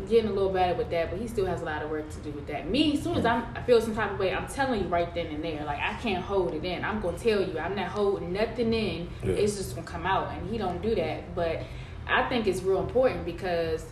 [0.06, 2.18] getting a little better with that, but he still has a lot of work to
[2.20, 2.68] do with that.
[2.68, 5.12] Me, as soon as I'm, I feel some type of way, I'm telling you right
[5.14, 5.64] then and there.
[5.64, 6.84] Like I can't hold it in.
[6.84, 7.58] I'm gonna tell you.
[7.58, 9.08] I'm not holding nothing in.
[9.22, 9.32] Yeah.
[9.32, 11.34] It's just gonna come out, and he don't do that.
[11.34, 11.62] But
[12.06, 13.84] I think it's real important because,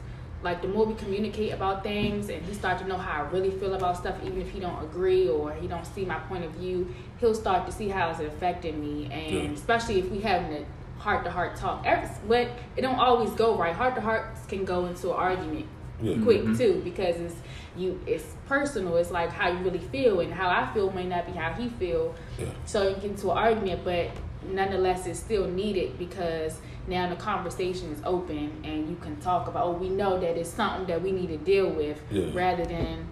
[0.43, 3.51] like, the more we communicate about things, and he start to know how I really
[3.51, 6.53] feel about stuff, even if he don't agree or he don't see my point of
[6.53, 9.51] view, he'll start to see how it's affecting me, and Yeah.
[9.53, 10.65] especially if we having a
[11.03, 11.83] heart to heart talk.
[11.85, 13.75] Every, but it don't always go right.
[13.75, 15.67] Heart to hearts can go into an argument
[16.03, 16.17] Yeah.
[16.23, 16.59] quick Mhm.
[16.59, 17.35] too because it's
[17.77, 21.25] you it's personal it's like how you really feel and how i feel may not
[21.27, 22.47] be how he feel Yeah.
[22.67, 24.11] so you get into an argument but
[24.53, 29.65] nonetheless it's still needed because now the conversation is open and you can talk about
[29.67, 32.27] oh we know that it's something that we need to deal with Yeah.
[32.35, 33.07] rather than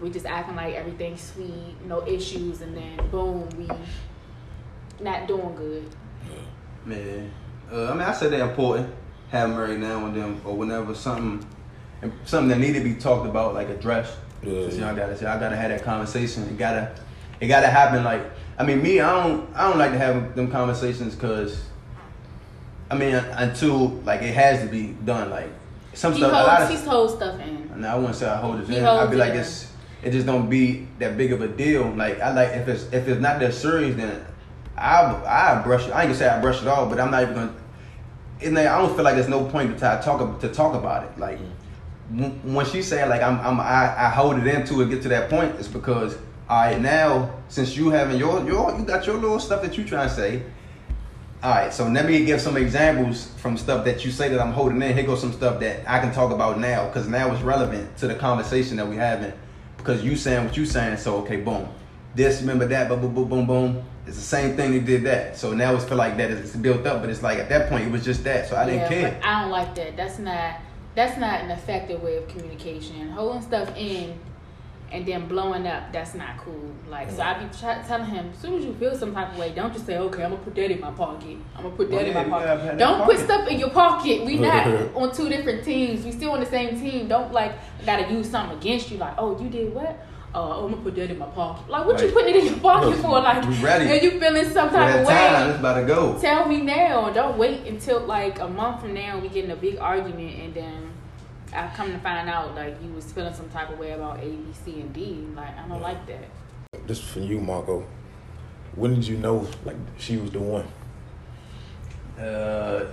[0.00, 3.68] we just acting like everything's sweet no issues and then boom we
[5.00, 5.84] not doing good
[6.28, 6.38] yeah
[6.86, 7.30] Man,
[7.72, 8.92] uh, I mean, I said they're important.
[9.30, 11.42] Have them every now and then, or whenever something,
[12.24, 14.16] something that need to be talked about, like addressed.
[14.42, 14.90] Yeah, So, yeah.
[14.90, 16.44] I gotta, say, I gotta have that conversation.
[16.44, 16.94] It gotta,
[17.40, 18.04] it gotta happen.
[18.04, 18.22] Like,
[18.58, 21.64] I mean, me, I don't, I don't like to have them conversations because,
[22.90, 25.30] I mean, until like it has to be done.
[25.30, 25.48] Like
[25.94, 28.36] some he stuff, a lot of, he holds stuff in and I wouldn't say I
[28.36, 28.84] hold it He in.
[28.84, 29.38] I'd be it like, in.
[29.40, 31.88] it's it just don't be that big of a deal.
[31.90, 34.24] Like I like if it's if it's not that serious, then
[34.76, 35.92] I I brush it.
[35.92, 37.54] I ain't gonna say I brush it off, but I'm not even gonna.
[38.42, 41.18] And I don't feel like there's no point to talk to talk about it.
[41.18, 41.54] Like w-
[42.10, 45.08] when she say like I'm, I'm I, I hold it in to it get to
[45.08, 46.16] that point, it's because
[46.48, 49.84] all right now since you having your your you got your little stuff that you
[49.84, 50.42] trying to say.
[51.42, 54.52] All right, so let me give some examples from stuff that you say that I'm
[54.52, 54.94] holding in.
[54.94, 58.06] Here goes some stuff that I can talk about now because now it's relevant to
[58.06, 59.30] the conversation that we having.
[59.76, 61.68] Because you saying what you saying, so okay, boom,
[62.14, 63.84] this remember that, boom, boom, boom, boom, boom.
[64.06, 65.36] It's the same thing they did that.
[65.36, 67.88] So now it's feel like that it's built up, but it's like at that point
[67.88, 68.48] it was just that.
[68.48, 69.20] So I didn't yeah, care.
[69.22, 69.98] I don't like that.
[69.98, 70.56] That's not
[70.94, 73.10] that's not an effective way of communication.
[73.10, 74.18] Holding stuff in
[74.92, 76.70] and then blowing up, that's not cool.
[76.88, 79.38] Like so, I be try- telling him as soon as you feel some type of
[79.38, 81.36] way, don't just say, "Okay, I'm gonna put that in my pocket.
[81.56, 83.16] I'm gonna put that Well, in yeah, my pocket." gotta have that Don't pocket.
[83.16, 84.24] put stuff in your pocket.
[84.24, 86.04] We not on two different teams.
[86.04, 87.08] We still on the same team.
[87.08, 87.52] Don't like
[87.84, 88.98] gotta use something against you.
[88.98, 89.96] Like, oh, you did what?
[90.36, 91.70] Oh, I'm gonna put that in my pocket.
[91.70, 93.20] Like, what you putting it in your pocket for?
[93.20, 93.88] Like, We ready.
[93.90, 95.50] are you feeling some For type that of time, way?
[95.50, 96.18] it's about to go.
[96.20, 97.10] Tell me now.
[97.10, 100.52] Don't wait until like a month from now we get in a big argument and
[100.52, 100.92] then
[101.54, 104.26] I come to find out like you was feeling some type of way about A,
[104.28, 105.24] B, C, and D.
[105.36, 106.24] Like I don't like that.
[106.88, 107.86] This is for you, Marco.
[108.74, 110.66] When did you know like she was the one?
[112.18, 112.84] Uh,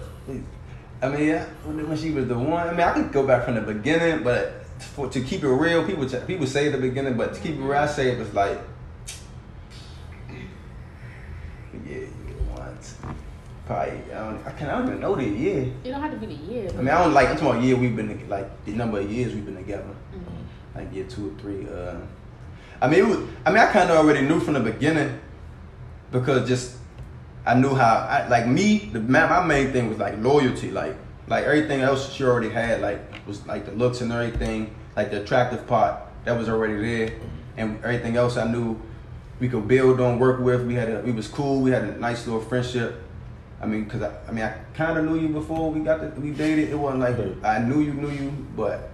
[1.02, 2.68] I mean, yeah, when when she was the one.
[2.68, 5.86] I mean, I could go back from the beginning, but for, to keep it real,
[5.86, 8.58] people people say the beginning, but to keep it real, I say it was like,
[10.30, 10.36] yeah,
[11.90, 12.06] yeah,
[12.56, 12.96] once.
[13.66, 15.72] Probably, I don't, I, can, I don't even know the year.
[15.84, 16.70] It don't have to be the year.
[16.70, 17.30] I mean, I don't like.
[17.30, 20.76] I'm talking about year we've been like the number of years we've been together, Mhm.
[20.76, 21.68] like year two or three.
[21.70, 21.96] Uh,
[22.82, 25.20] I mean, it was, I mean, I kind of already knew from the beginning
[26.12, 26.78] because just
[27.46, 28.08] I knew how.
[28.10, 30.72] I, like me, the my, my main thing was like loyalty.
[30.72, 30.96] Like
[31.32, 32.82] like everything else she already had.
[32.82, 34.76] Like was like the looks and everything.
[34.96, 37.18] Like the attractive part that was already there,
[37.58, 38.80] and everything else I knew
[39.40, 40.62] we could build on, work with.
[40.68, 41.62] We had a, we was cool.
[41.62, 43.02] We had a nice little friendship.
[43.62, 46.20] I mean, cause I, I mean, I kind of knew you before we got the,
[46.20, 46.70] we dated.
[46.70, 47.44] It wasn't like Mhm.
[47.46, 48.90] I knew you, knew you, but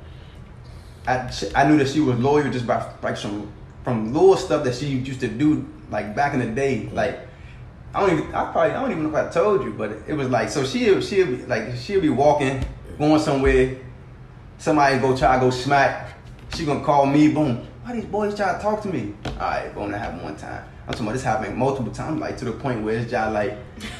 [1.07, 3.51] I I knew that she was loyal just by like some
[3.83, 6.89] from little stuff that she used to do like back in the day.
[6.93, 7.19] Like
[7.93, 10.13] I don't even I probably I don't even know if I told you, but it
[10.13, 12.63] was like so she she'll be like she'll be walking,
[12.97, 13.77] going somewhere,
[14.57, 16.13] somebody go try to go smack.
[16.53, 17.65] She gonna call me, boom.
[17.83, 19.13] Why these boys try to talk to me?
[19.25, 20.63] All right, boom, that happened one time.
[20.87, 23.57] I'm talking about this happening multiple times, like to the point where it's just like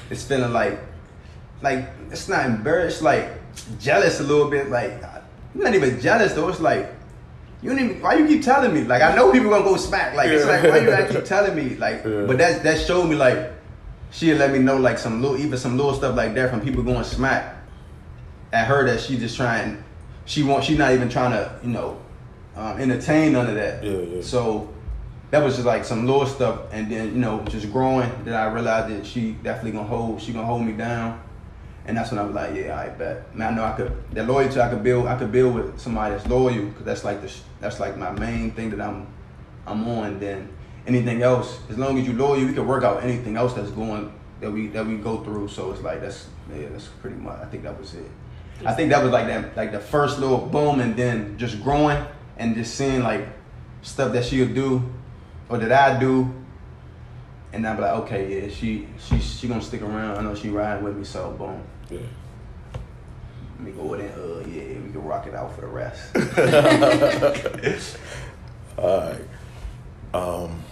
[0.09, 0.79] it's feeling like
[1.61, 3.29] like it's not embarrassed, like
[3.79, 5.01] jealous a little bit, like
[5.53, 6.49] not even jealous though.
[6.49, 6.93] It's like
[7.61, 8.83] you don't even, why you keep telling me?
[8.83, 10.15] Like I know people gonna go smack.
[10.15, 11.75] Like it's like why you gotta keep telling me?
[11.75, 13.51] Like, but that that showed me like
[14.11, 16.83] she let me know like some little even some little stuff like that from people
[16.83, 17.55] going smack
[18.53, 19.83] at her that she just trying
[20.25, 21.99] she want she not even trying to you know
[22.55, 23.83] um, entertain none of that.
[23.83, 24.21] Yeah, yeah.
[24.21, 24.73] So
[25.29, 28.51] that was just like some little stuff, and then you know just growing that I
[28.51, 31.21] realized that she definitely gonna hold she gonna hold me down.
[31.85, 33.33] And that's when I was like, yeah, I bet.
[33.33, 33.93] Man, I know I could.
[34.11, 35.07] That loyalty I could build.
[35.07, 37.33] I could build with somebody that's loyal, because that's like the.
[37.61, 39.07] That's like my main thing that I'm.
[39.65, 40.19] I'm on.
[40.19, 40.49] Then
[40.87, 44.11] anything else, as long as you loyal, we can work out anything else that's going
[44.39, 45.49] that we that we go through.
[45.49, 47.39] So it's like that's yeah, that's pretty much.
[47.39, 48.09] I think that was it.
[48.65, 52.03] I think that was like that, like the first little boom, and then just growing
[52.37, 53.27] and just seeing like
[53.83, 54.81] stuff that she'll do
[55.49, 56.33] or that I do,
[57.53, 60.17] and I'm like, okay, yeah, she she she gonna stick around.
[60.17, 61.61] I know she riding with me, so boom.
[61.89, 61.99] Yeah.
[63.57, 66.15] Let me go in and uh yeah, we can rock it out for the rest.
[68.77, 69.21] All right.
[70.13, 70.63] Um,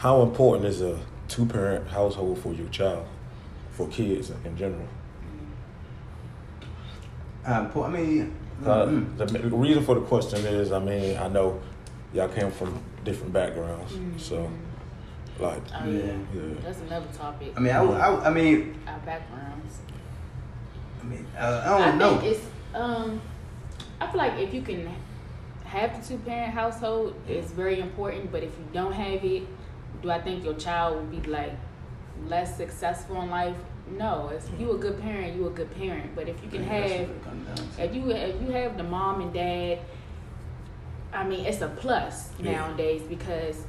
[0.00, 3.06] how important is a two parent household for your child,
[3.72, 4.88] for kids in general?
[7.44, 8.34] um, po- I mean,
[8.64, 11.60] Uh, mm, the the reason for the question is, I mean, I know
[12.14, 14.50] y'all came from different backgrounds, so
[15.38, 15.98] like, Oh yeah.
[15.98, 16.12] Yeah.
[16.34, 17.52] yeah, That's another topic.
[17.56, 19.78] I mean, I, I, I mean, our backgrounds.
[21.02, 22.18] I mean, uh, I don't know.
[22.18, 23.20] think it's um
[24.00, 24.88] I feel like if you can
[25.64, 29.42] have the two parent household it's very important, but if you don't have it,
[30.02, 31.52] do I think your child will be like
[32.26, 33.56] less successful in life?
[33.98, 34.30] No.
[34.34, 36.14] If you a good parent, you a good parent.
[36.14, 37.84] But if you can have what it comes down to.
[37.84, 39.80] if you if you have the mom and dad,
[41.12, 42.52] I mean it's a plus Yeah.
[42.52, 43.64] nowadays because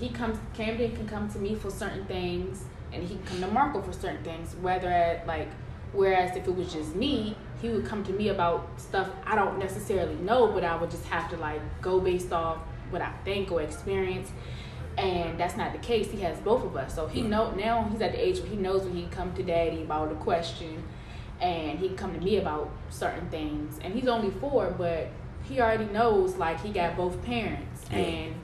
[0.00, 3.46] he comes Camden can come to me for certain things and he can come to
[3.48, 4.54] Marco for certain things.
[4.60, 5.48] Whether at like
[5.92, 9.58] whereas if it was just me, he would come to me about stuff I don't
[9.58, 12.58] necessarily know, but I would just have to like go based off
[12.90, 14.30] what I think or experience.
[14.96, 16.10] And that's not the case.
[16.10, 18.56] He has both of us, so he know now he's at the age where he
[18.56, 20.84] knows when he can come to daddy about a question,
[21.40, 23.78] and he can come to me about certain things.
[23.82, 25.08] And he's only four, but
[25.42, 27.98] he already knows like he got both parents Yeah.
[27.98, 28.34] and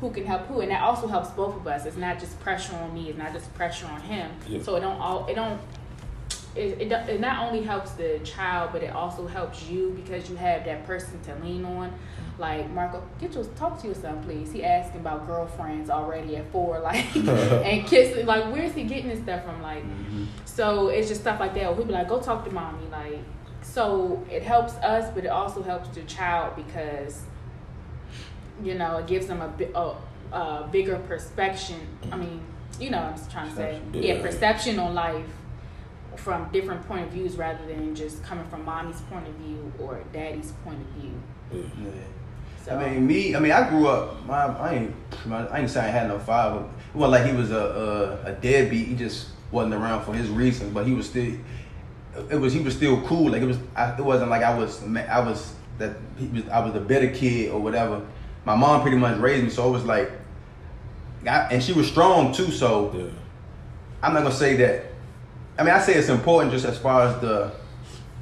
[0.00, 1.86] who can help who, and that also helps both of us.
[1.86, 3.08] It's not just pressure on me.
[3.10, 4.32] It's not just pressure on him.
[4.48, 4.62] Yeah.
[4.62, 5.60] So it don't all it don't.
[6.56, 10.36] It, it, it not only helps the child, but it also helps you because you
[10.36, 11.92] have that person to lean on.
[12.38, 14.50] Like Marco, get your talk to your son, please.
[14.52, 18.26] He asking about girlfriends already at four, like and kissing.
[18.26, 19.62] Like, where's he getting this stuff from?
[19.62, 20.26] Like, Mhm.
[20.44, 21.60] so it's just stuff like that.
[21.62, 23.20] He'll be like, "Go talk to mommy." Like,
[23.62, 27.22] so it helps us, but it also helps the child because,
[28.62, 31.76] you know, it gives them a, a, a bigger perspective.
[32.10, 32.40] I mean,
[32.80, 34.02] you know, I'm just trying to say, Perception.
[34.02, 34.22] yeah, Yeah.
[34.22, 35.26] perception on life
[36.16, 40.00] from different point of views rather than just coming from mommy's point of view or
[40.12, 41.12] daddy's point of view.
[41.52, 41.90] yeah.
[42.66, 42.72] Yeah.
[42.72, 43.34] So, I mean, me.
[43.34, 44.24] I mean, I grew up.
[44.26, 45.26] My, I ain't.
[45.26, 46.60] My, I ain't say I had no father.
[46.60, 48.88] It wasn't like he was a, a a deadbeat.
[48.88, 50.72] He just wasn't around for his reasons.
[50.72, 51.34] But he was still.
[52.30, 53.30] It was he was still cool.
[53.30, 53.58] Like it was.
[53.76, 54.82] I, it wasn't like I was.
[54.84, 56.48] ma- I was that he was.
[56.48, 58.06] I was the better kid or whatever.
[58.44, 60.10] My mom pretty much raised me, so it was like.
[61.26, 62.50] I, and she was strong too.
[62.50, 63.06] So yeah.
[64.02, 64.84] I'm not gonna say that.
[65.58, 67.52] I mean, I say it's important just as far as the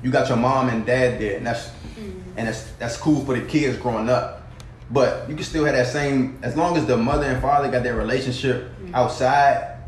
[0.03, 1.71] you got your mom and dad there, and that's
[2.37, 4.43] and that's that's cool for the kids growing up.
[4.91, 7.83] But you can still have that same as long as the mother and father got
[7.83, 9.79] their relationship outside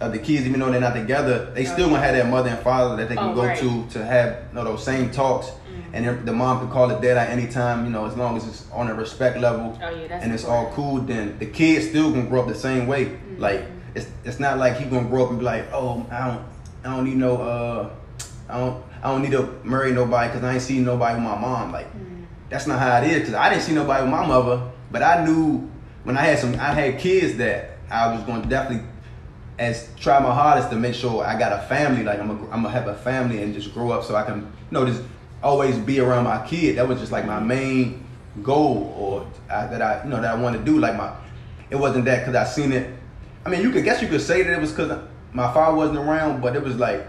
[0.00, 2.58] of the kids, even though they're not together, they still gonna have that mother and
[2.60, 3.58] father that they can Oh, go right.
[3.58, 5.50] to to have you know, those same talks.
[5.92, 8.36] And then the mom can call it dad at any time, you know, as long
[8.36, 11.88] as it's on a respect level Oh, yeah, and it's all cool, then the kids
[11.88, 13.04] still gonna grow up the same way.
[13.06, 13.40] Mm-hmm.
[13.40, 16.44] Like it's it's not like he gonna grow up and be like, oh, I don't
[16.84, 17.90] I don't need no uh
[18.54, 21.36] I don't I don't need to marry nobody because I ain't seen nobody with my
[21.36, 21.72] mom.
[21.72, 22.24] Like mm.
[22.48, 25.24] that's not how it is because I didn't see nobody with my mother, but I
[25.24, 25.68] knew
[26.04, 28.86] when I had some I had kids that I was going to definitely
[29.58, 32.04] as try my hardest to make sure I got a family.
[32.04, 34.38] Like I'm a, I'm gonna have a family and just grow up so I can
[34.38, 35.02] you know just
[35.42, 36.78] always be around my kid.
[36.78, 38.06] That was just like my main
[38.44, 40.78] goal or I, that I you know that I wanted to do.
[40.78, 41.12] Like my
[41.70, 42.94] it wasn't that because I seen it.
[43.44, 44.96] I mean, you could guess you could say that it was because
[45.32, 47.08] my father wasn't around, but it was like.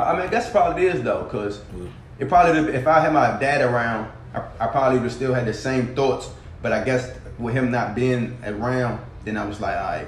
[0.00, 1.86] I mean, that's probably it is though, because Yeah.
[2.20, 5.54] it probably if I had my dad around, I, I probably would still had the
[5.54, 6.28] same thoughts.
[6.62, 10.06] But I guess with him not being around, then I was like, all right,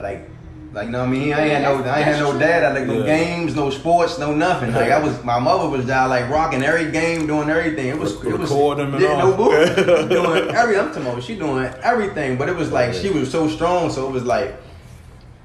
[0.00, 0.28] like,
[0.72, 2.64] like, you know what I mean, I ain't had no, I ain't had no dad.
[2.64, 3.04] I like no Yeah.
[3.06, 4.72] games, no sports, no nothing.
[4.72, 7.88] Like I was, my mother was down like rocking every game, doing everything.
[7.88, 9.36] It was, it was Recording them and yeah, no all.
[9.36, 9.74] boo,
[10.08, 10.78] doing every.
[10.78, 14.08] I'm talking about she doing everything, but it was like she was so strong, so
[14.08, 14.54] it was like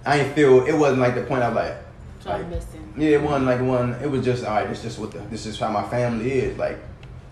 [0.06, 0.66] I ain't feel.
[0.66, 1.44] It wasn't like the point.
[1.44, 1.76] I was like,
[2.22, 2.87] So like missing.
[2.98, 3.94] Yeah, it wasn't like one.
[4.02, 4.70] It was just all right.
[4.70, 6.58] It's just what the, this is how my family is.
[6.58, 6.80] Like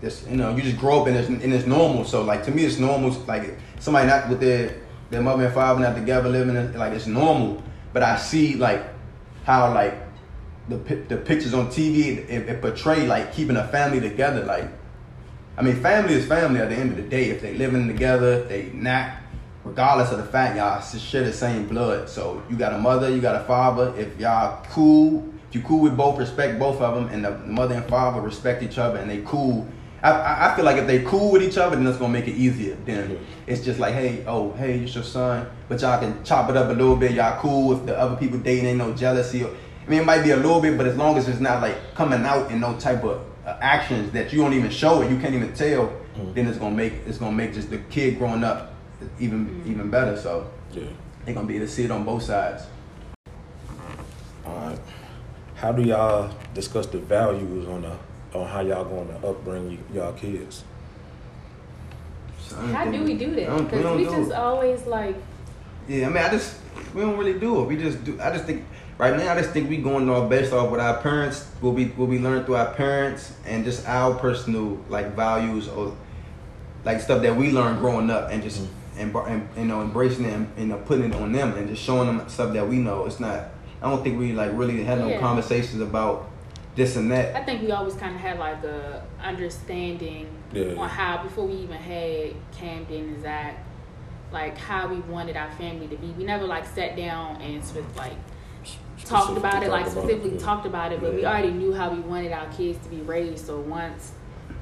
[0.00, 2.04] just you know you just grow up and it's and it's normal.
[2.04, 3.10] So like to me it's normal.
[3.26, 4.76] Like somebody not with their
[5.10, 7.62] their mother and father not together living in, like it's normal.
[7.92, 8.84] But I see like
[9.44, 9.94] how like
[10.68, 10.76] the
[11.08, 14.44] the pictures on TV it, it portray like keeping a family together.
[14.44, 14.68] Like
[15.56, 17.30] I mean family is family at the end of the day.
[17.30, 19.16] If they living together, they not
[19.64, 22.08] regardless of the fact y'all share the same blood.
[22.08, 23.92] So you got a mother, you got a father.
[23.96, 27.84] If y'all cool, you cool with both, respect both of them, and the mother and
[27.86, 29.66] father respect each other, and they cool.
[30.02, 32.28] I, I I feel like if they cool with each other, then that's gonna make
[32.28, 32.76] it easier.
[32.84, 36.56] Then it's just like, hey, oh, hey, it's your son, but y'all can chop it
[36.56, 37.12] up a little bit.
[37.12, 39.44] Y'all cool if the other people dating, ain't no jealousy.
[39.44, 39.48] Or,
[39.86, 41.94] I mean, it might be a little bit, but as long as it's not like
[41.94, 45.18] coming out in no type of uh, actions that you don't even show it, you
[45.18, 45.90] can't even tell,
[46.34, 48.74] then it's gonna make it's gonna make just the kid growing up
[49.18, 50.16] even even better.
[50.16, 50.84] So Yeah.
[51.24, 52.64] they gonna be able to see it on both sides.
[54.44, 54.78] All right.
[55.56, 57.92] How do y'all discuss the values on the
[58.38, 60.64] on how y'all going to upbring y- y'all kids?
[62.40, 63.46] So I don't How do we do I that?
[63.46, 64.36] don't- we Because we, just it.
[64.36, 65.16] always like,
[65.88, 66.56] Yeah, I mean, I just
[66.94, 67.64] we don't really do it.
[67.68, 68.18] We just do.
[68.20, 68.64] I just think
[68.98, 71.86] right now, I just think we going off based off what our parents will be
[71.96, 75.96] will be learned through our parents and just our personal like values or
[76.84, 79.16] like stuff that we learned growing up and just mm-hmm.
[79.16, 81.82] and, and you know embracing it and you know putting it on them and just
[81.82, 83.06] showing them stuff that we know.
[83.06, 83.48] It's not.
[83.82, 85.20] I don't think we like really had no Yeah.
[85.20, 86.28] conversations about
[86.74, 87.34] this and that.
[87.34, 90.74] I think we always kind of had like a understanding Yeah.
[90.76, 93.56] on how before we even had Camden and Zach,
[94.32, 96.08] like how we wanted our family to be.
[96.18, 98.12] We never like sat down and sort of like
[99.04, 100.38] talked about it, Specifically like about specifically yeah.
[100.38, 103.46] talked about it, but we already knew how we wanted our kids to be raised.
[103.46, 104.12] So once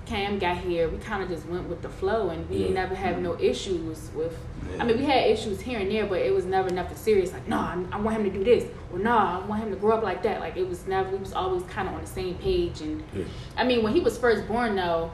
[0.06, 2.72] Cam got here, we kind of just went with the flow, and we Yeah.
[2.74, 4.36] never had no issues with.
[4.70, 4.82] Yeah.
[4.82, 7.32] I mean, we had issues here and there, but it was never nothing serious.
[7.32, 9.76] Like, no, I, I want him to do this, or no, I want him to
[9.76, 10.40] grow up like that.
[10.40, 11.10] Like, it was never.
[11.10, 12.80] We was always kind of on the same page.
[12.80, 13.24] And Yeah.
[13.56, 15.10] I mean, when he was first born, though,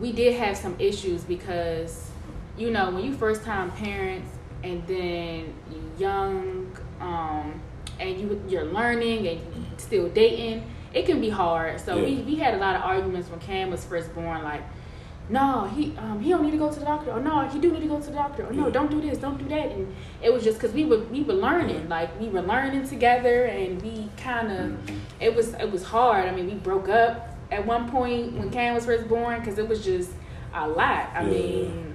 [0.00, 2.10] we did have some issues because,
[2.56, 4.30] you know, when you first time parents,
[4.62, 6.66] and then you young,
[7.00, 7.60] um,
[8.00, 9.40] and you you're learning and
[9.76, 11.80] still dating, it can be hard.
[11.80, 12.22] So we, Yeah.
[12.24, 14.62] we had a lot of arguments when Cam was first born, like,
[15.28, 17.72] no, he um, he don't need to go to the doctor, or no, he do
[17.72, 18.72] need to go to the doctor, or no, Yeah.
[18.72, 21.32] don't do this, don't do that, and it was just because we were we were
[21.32, 24.76] learning, like we were learning together, and we kind of
[25.20, 26.28] it was it was hard.
[26.28, 29.66] I mean, we broke up at one point when Cam was first born because it
[29.66, 30.10] was just
[30.52, 31.08] a lot.
[31.14, 31.94] I mean,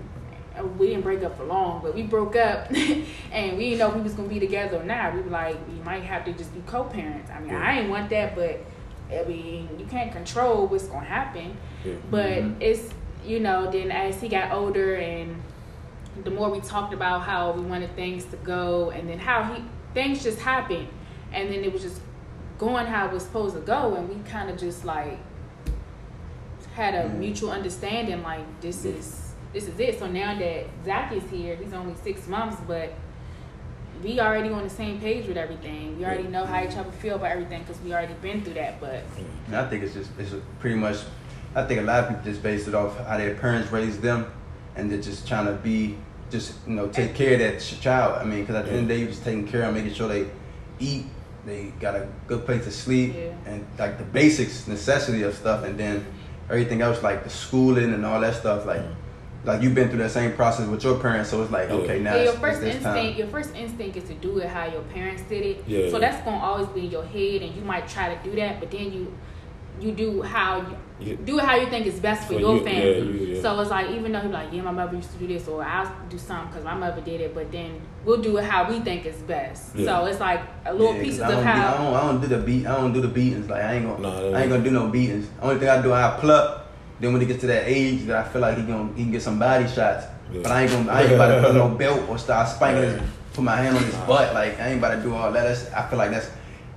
[0.79, 2.71] we didn't break up for long, but we broke up,
[3.31, 5.13] and we didn't know if we was gonna be together or not.
[5.13, 7.29] We were like, we might have to just be co-parents.
[7.29, 7.61] I mean, Yeah.
[7.63, 8.59] I ain't want that, but
[9.11, 11.57] I mean, you can't control what's gonna happen.
[11.83, 11.93] Yeah.
[12.11, 12.55] But Mhm.
[12.59, 12.93] it's
[13.25, 15.41] you know, then as he got older and
[16.23, 19.61] the more we talked about how we wanted things to go and then how he
[19.93, 20.87] things just happened
[21.33, 22.01] and then it was just
[22.57, 25.17] going how it was supposed to go and we kind of just like
[26.75, 27.17] had a Mm.
[27.17, 31.73] mutual understanding like this is this is it so now that zach is here he's
[31.73, 32.93] only six months but
[34.03, 37.15] we already on the same page with everything we already know how each other feel
[37.15, 39.03] about everything because we already been through that but
[39.47, 40.97] And I think it's just it's pretty much.
[41.55, 44.31] I think a lot of people just base it off how their parents raised them,
[44.75, 45.97] and they're just trying to be
[46.29, 48.19] just you know take care of that child.
[48.21, 49.93] I mean, because at the end of the day, you're just taking care of, making
[49.93, 50.27] sure they
[50.79, 51.05] eat,
[51.45, 53.33] they got a good place to sleep, Yeah.
[53.47, 56.05] and like the basics necessity of stuff, and then
[56.49, 58.67] everything else like the schooling and all that stuff.
[58.67, 58.98] Like mm-hmm.
[59.45, 61.75] Like you've been through that same process with your parents, so it's like Yeah.
[61.75, 63.17] okay now Yeah, your it's, first it's this instinct, time.
[63.17, 65.63] your first instinct is to do it how your parents did it.
[65.67, 65.89] Yeah.
[65.89, 68.59] So that's gonna always be in your head, and you might try to do that,
[68.59, 69.13] but then you
[69.79, 71.15] you do how you Yeah.
[71.23, 72.81] do it how you think is best for For your you, family.
[72.91, 73.41] yeah, you, yeah.
[73.41, 75.63] So it's like even though he's like, yeah, my mother used to do this, or
[75.63, 78.81] I'll do something because my mother did it, but then we'll do it how we
[78.81, 79.73] think is best.
[79.77, 79.85] Yeah.
[80.01, 81.77] So it's like a little Yeah, 'cause pieces of don't, be- I how.
[81.85, 82.67] don't, I don't do the beat.
[82.67, 83.49] I don't do the beatings.
[83.49, 84.01] Like I ain't gonna.
[84.31, 85.29] Nah, I ain't gonna do no beatings.
[85.41, 86.65] Only thing I do, I pluck.
[86.99, 89.11] Then when he gets to that age that I feel like he gonna he can
[89.11, 90.05] get some body shots.
[90.31, 90.41] Yeah.
[90.43, 90.91] But I ain't gonna.
[90.91, 93.01] I ain't about to put no belt or start spanking his.
[93.33, 94.33] Put my hand on his butt.
[94.33, 95.43] Like I ain't about to do all that.
[95.43, 96.25] That's, I feel like that's.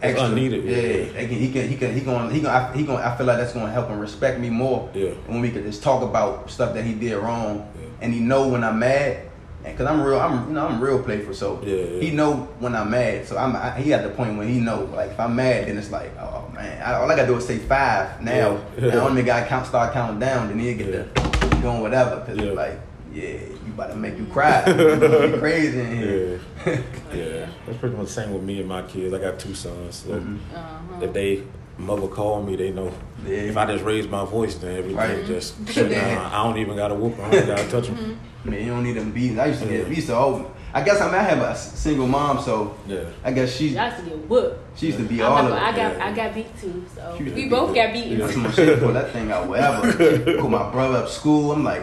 [0.04, 0.28] It's Extra.
[0.30, 1.20] unneeded, yeah.
[1.20, 2.98] Yeah, can, he can, he can, he going, he going, I, he going.
[3.04, 4.90] I feel like that's going to help him respect me more.
[4.94, 5.10] Yeah.
[5.28, 7.86] When we could just talk about stuff that he did wrong, Yeah.
[8.00, 9.30] and he know when I'm mad,
[9.64, 11.34] and cause I'm real, I'm, you know, I'm real playful.
[11.34, 12.00] So Yeah, yeah.
[12.00, 13.26] he know when I'm mad.
[13.26, 15.78] So I'm, I, he at the point when he know, like if I'm mad, then
[15.78, 18.60] it's like, oh man, I, all I gotta do is say five now.
[18.78, 18.84] Yeah.
[18.90, 22.22] And only guy count, start counting down, then he'll get the doing whatever.
[22.26, 22.52] Cause Yeah.
[22.52, 22.80] like,
[23.12, 24.64] yeah, you about to make you cry.
[24.66, 26.40] you crazy in here.
[26.66, 26.80] Yeah.
[27.14, 27.46] yeah.
[27.66, 29.12] That's pretty much the same with me and my kids.
[29.14, 29.96] I got two sons.
[29.96, 30.38] So Mhm.
[30.54, 31.04] Uh-huh.
[31.04, 31.42] if they
[31.78, 32.92] mother call me, they know.
[33.26, 33.36] Yeah.
[33.50, 35.24] If I just raise my voice, then everything Right.
[35.26, 36.32] just shut down.
[36.32, 37.26] I don't even gotta whoop them.
[37.26, 37.96] I don't gotta touch them.
[37.96, 38.50] Mm-hmm.
[38.50, 39.38] Man, you don't need them beatings.
[39.38, 39.88] I used to get, Yeah.
[39.88, 43.04] we used to, I guess I mean I have a single mom, so Yeah.
[43.22, 44.78] I guess she Y'all used to get whooped.
[44.78, 46.06] she used to be I'm all not- of I got yeah.
[46.06, 48.12] I got beat too, so we both got beaten.
[48.12, 49.92] You know, someone should pull that thing out wherever.
[50.40, 51.52] Pull my brother up school.
[51.52, 51.82] I'm like,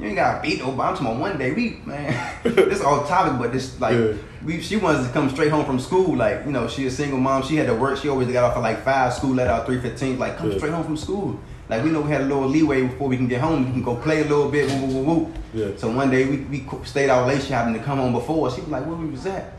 [0.00, 0.80] you ain't got to beat nobody.
[0.88, 2.32] I'm talking about one day we man.
[2.44, 4.12] this all topic, but this like Yeah.
[4.44, 6.16] We she wanted to come straight home from school.
[6.16, 7.42] Like you know, she a single mom.
[7.42, 7.98] She had to work.
[7.98, 9.12] She always got off at like five.
[9.12, 10.18] School let out three fifteen.
[10.18, 10.56] Like come Yeah.
[10.58, 11.38] straight home from school.
[11.68, 13.64] Like we know we had a little leeway before we can get home.
[13.66, 14.70] We can go play a little bit.
[14.70, 15.32] Woo, woo, woo, woo.
[15.54, 15.68] Yeah.
[15.76, 17.42] So one day we, we stayed out late.
[17.42, 18.50] She happened to come home before.
[18.50, 19.52] She was like, where we was at?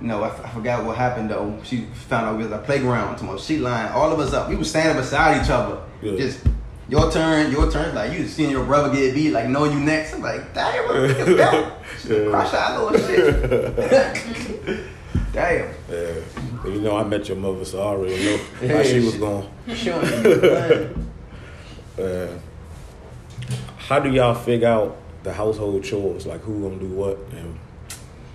[0.00, 1.56] Know, I, f- I forgot what happened though.
[1.62, 3.18] She found out we was at the playground.
[3.18, 4.48] Tomorrow she lined all of us up.
[4.48, 5.80] We was standing beside each other.
[6.00, 6.16] Yeah.
[6.16, 6.44] Just
[6.92, 7.94] your turn, your turn.
[7.94, 9.30] Like you seeing your brother get beat.
[9.30, 10.12] Like knowing you next.
[10.12, 11.72] I'm like, damn, what the belt?
[12.04, 12.30] Yeah.
[12.30, 14.84] Crush our little shit.
[15.32, 15.74] damn.
[15.88, 16.14] Yeah.
[16.64, 18.36] You know, I met your mother, so I already know
[18.68, 19.48] how she was going.
[19.72, 21.10] Showing you, man.
[21.98, 22.38] Uh,
[23.78, 26.26] how do y'all figure out the household chores?
[26.26, 27.18] Like who gonna do what?
[27.30, 27.58] And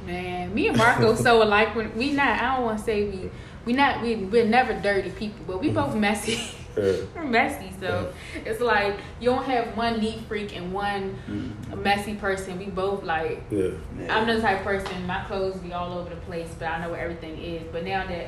[0.06, 1.76] Man, me and Marco so alike.
[1.76, 3.30] When we not, I don't want to say we,
[3.66, 6.40] we not, we we're never dirty people, but we both messy.
[6.78, 8.14] We're messy, so
[8.46, 11.18] it's like you don't have one neat freak and one
[11.76, 12.60] messy person.
[12.60, 13.44] We both like.
[13.50, 13.72] yeah,
[14.10, 15.06] I'm the type of person.
[15.08, 17.64] My clothes be all over the place, but I know where everything is.
[17.72, 18.28] But now that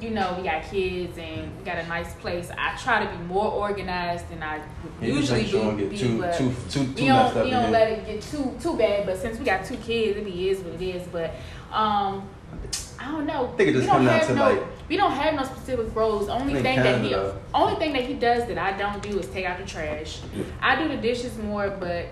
[0.00, 3.24] you know we got kids and we got a nice place, I try to be
[3.24, 4.56] more organized than I
[5.00, 5.88] Yeah, usually sure do.
[5.88, 8.56] be, too, but too, too, we too messed don't we don't let it get too
[8.60, 9.06] too bad.
[9.06, 11.06] But since we got two kids, it be is what it is.
[11.08, 11.34] But
[11.72, 12.28] um,
[13.06, 13.46] I don't know.
[13.52, 15.44] I think it just we don't down have to, no, like- we don't have no
[15.44, 16.28] specific roles.
[16.28, 17.14] Only thing that he
[17.54, 20.20] only thing that he does that I don't do is take out the trash.
[20.60, 22.06] I do the dishes more, but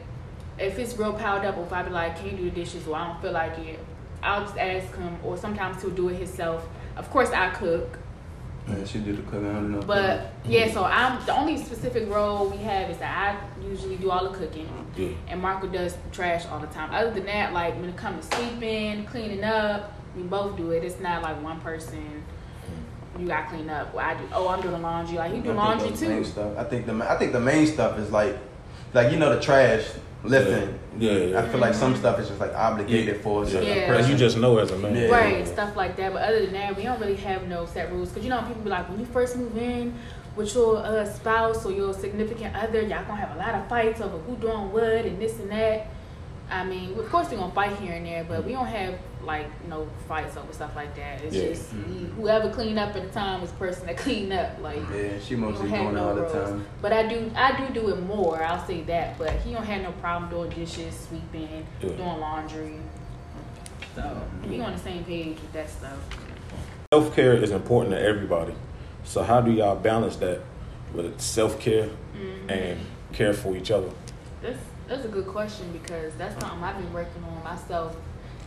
[0.59, 2.87] if it's real piled up, or if I be like, "Can you do the dishes?"
[2.87, 3.79] or I don't feel like it,
[4.23, 5.17] I'll just ask him.
[5.25, 6.67] Or sometimes he'll do it himself.
[6.97, 7.99] Of course, I cook.
[8.69, 9.51] Yeah, she do the cooking.
[9.51, 9.81] I don't know.
[9.83, 14.11] But yeah, so I'm the only specific role we have is that I usually do
[14.11, 16.95] all the cooking, yeah, and Marco does trash all the time.
[16.95, 20.85] Other than that, like when it comes to sleeping, cleaning up, we both do it.
[20.85, 22.23] It's not like one person.
[23.19, 23.95] You got to clean up.
[23.95, 24.29] Well, I do.
[24.33, 25.17] Oh, I'm doing laundry.
[25.17, 26.25] Like he do I laundry that's main too.
[26.25, 26.59] Stuff.
[26.59, 28.37] I think the I think the main stuff is like
[28.93, 29.85] like you know the trash
[30.25, 30.79] lifting.
[30.99, 31.41] Yeah, yeah.
[31.41, 34.07] I feel like some stuff is just like obligated for a certain Yeah.
[34.07, 34.95] You just know as a man.
[34.95, 35.09] Yeah.
[35.09, 36.13] Right, stuff like that.
[36.13, 38.11] But other than that, we don't really have no set rules.
[38.11, 39.95] Cause you know people be like, when you first move in
[40.37, 44.01] with your uh, spouse or your significant other, y'all gonna have a lot of fights
[44.01, 45.89] over who doing what and this and that.
[46.51, 49.47] I mean, of course we gonna fight here and there, but we don't have like
[49.69, 51.23] no fights over stuff like that.
[51.23, 51.49] It's Yeah.
[51.49, 54.59] just we, whoever clean up at the time is the person that clean up.
[54.61, 56.33] Like yeah, she mostly don't doing no all the rules.
[56.33, 56.67] time.
[56.83, 58.43] But I do I do do it more.
[58.43, 59.19] I'll say that.
[59.19, 61.89] But he don't have no problem doing dishes, sweeping, Yeah.
[61.91, 62.77] doing laundry.
[63.95, 65.99] So we on the same page with that stuff.
[66.93, 68.55] Self care is important to everybody.
[69.05, 70.41] So how do y'all balance that
[70.93, 72.49] with self care Mm-hmm.
[72.51, 72.79] and
[73.13, 73.89] care for each other?
[74.41, 77.97] That's that's a good question because that's something I've been working on myself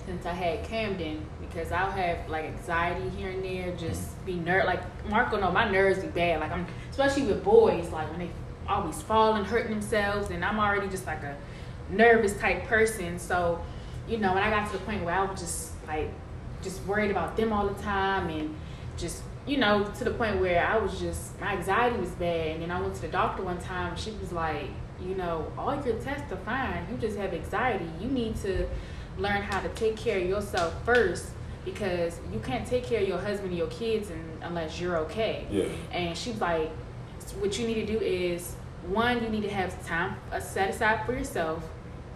[0.07, 4.63] since I had Camden because I'll have like anxiety here and there, just be ner
[4.63, 6.39] like Marco know my nerves be bad.
[6.39, 8.29] Like I'm especially with boys, like when they
[8.69, 11.37] always falling, hurting themselves and I'm already just like a
[11.89, 13.19] nervous type person.
[13.19, 13.61] So,
[14.07, 16.09] you know, when I got to the point where I was just like
[16.61, 18.55] just worried about them all the time and
[18.97, 22.61] just you know, to the point where I was just my anxiety was bad and
[22.61, 24.69] then I went to the doctor one time and she was like,
[25.01, 26.87] you know, all your tests are fine.
[26.89, 27.89] You just have anxiety.
[27.99, 28.67] You need to
[29.17, 31.27] learn how to take care of yourself first
[31.65, 35.45] because you can't take care of your husband and your kids and, unless you're okay.
[35.51, 35.65] Yeah.
[35.91, 36.69] And she's like,
[37.39, 38.55] what you need to do is
[38.87, 41.63] one, you need to have time uh, set aside for yourself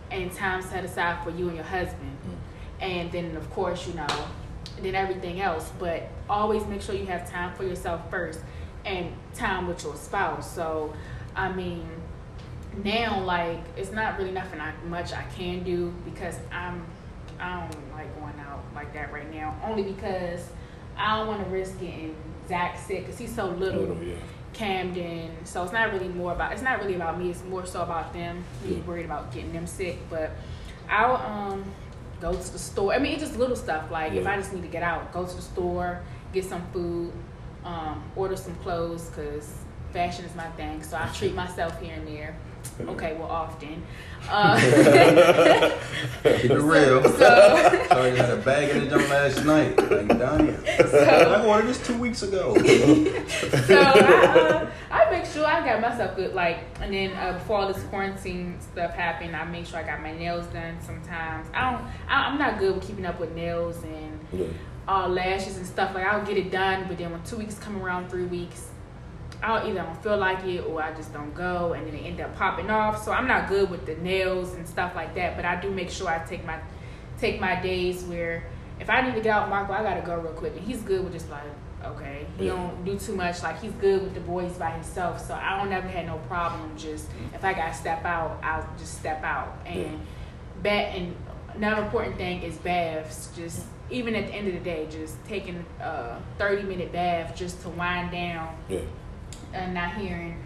[0.09, 2.17] and time set aside for you and your husband.
[2.79, 4.07] And then, of course, you know,
[4.81, 5.71] then everything else.
[5.79, 8.39] But always make sure you have time for yourself first
[8.85, 10.53] and time with your spouse.
[10.53, 10.93] So,
[11.35, 11.87] I mean,
[12.83, 16.85] now like it's not really nothing I, much I can do because I'm
[17.39, 19.55] I don't like going out like that right now.
[19.65, 20.47] Only because
[20.95, 22.15] I don't want to risk getting
[22.47, 23.81] Zach sick because he's so little.
[23.81, 24.15] Little, yeah.
[24.53, 25.31] Camden.
[25.45, 27.31] So it's not really more about it's not really about me.
[27.31, 28.43] It's more so about them.
[28.65, 28.79] Yeah.
[28.79, 29.97] worried about getting them sick.
[30.09, 30.31] But
[30.89, 31.65] I'll um
[32.19, 32.93] go to the store.
[32.93, 35.25] I mean, it's just little stuff like if I just need to get out, go
[35.25, 36.01] to the store,
[36.33, 37.11] get some food,
[37.65, 39.51] um, order some clothes because
[39.91, 40.83] fashion is my thing.
[40.83, 42.35] So I treat myself here and there.
[42.81, 43.83] Okay, well, often.
[44.29, 44.55] Uh,
[46.23, 47.03] Keep it real.
[47.03, 47.09] so,
[47.89, 49.75] So you had a bag in the jump last night.
[49.77, 50.65] Like, damn.
[50.89, 52.53] so I ordered this two weeks ago.
[52.55, 56.35] so I, uh, I make sure I got myself good.
[56.35, 60.01] Like, and then uh, before all this quarantine stuff happened, I make sure I got
[60.01, 60.77] my nails done.
[60.81, 61.83] Sometimes I don't.
[62.07, 64.45] I, I'm not good with keeping up with nails and Yeah.
[64.87, 65.95] all lashes and stuff.
[65.95, 68.67] Like I'll get it done, but then when two weeks come around, three weeks,
[69.43, 72.21] I'll either don't feel like it or I just don't go, and then it end
[72.21, 73.03] up popping off.
[73.03, 75.35] So I'm not good with the nails and stuff like that.
[75.35, 76.59] But I do make sure I take my
[77.19, 78.43] take my days where
[78.79, 80.53] if I need to get out Marco, I gotta go real quick.
[80.55, 81.43] And he's good with just like,
[81.85, 82.25] okay.
[82.37, 82.53] He Yeah.
[82.53, 83.43] don't do too much.
[83.43, 85.19] Like he's good with the boys by himself.
[85.25, 88.99] So I don't ever had no problem just if I gotta step out, I'll just
[88.99, 89.55] step out.
[89.65, 89.99] And
[90.63, 91.15] bat and
[91.55, 93.29] another important thing is baths.
[93.35, 97.61] Just even at the end of the day, just taking a thirty minute bath just
[97.63, 98.79] to wind down Yeah.
[99.53, 100.41] And not hearing.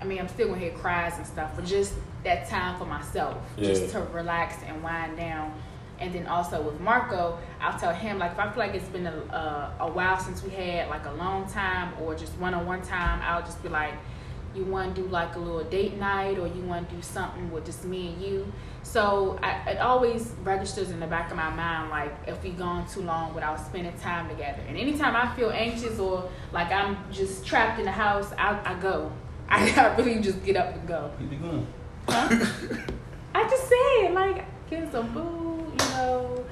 [0.00, 1.94] I mean, I'm still gonna hear cries and stuff, but just
[2.24, 5.52] that time for myself, just to relax and wind down.
[6.00, 9.06] And then also with Marco, I'll tell him like if I feel like it's been
[9.06, 9.16] a
[9.80, 12.82] a, a while since we had like a long time or just one on one
[12.82, 13.94] time, I'll just be like,
[14.58, 17.50] you want to do like a little date night or you want to do something
[17.50, 18.52] with just me and you.
[18.82, 22.86] So I, it always registers in the back of my mind like if we've gone
[22.88, 24.60] too long without spending time together.
[24.66, 28.74] And anytime I feel anxious or like I'm just trapped in the house, I, I
[28.80, 29.12] go.
[29.48, 31.10] I, I really just get up and go.
[31.20, 31.66] You going.
[32.08, 32.46] Huh?
[33.34, 36.44] I just said like get some food, you know.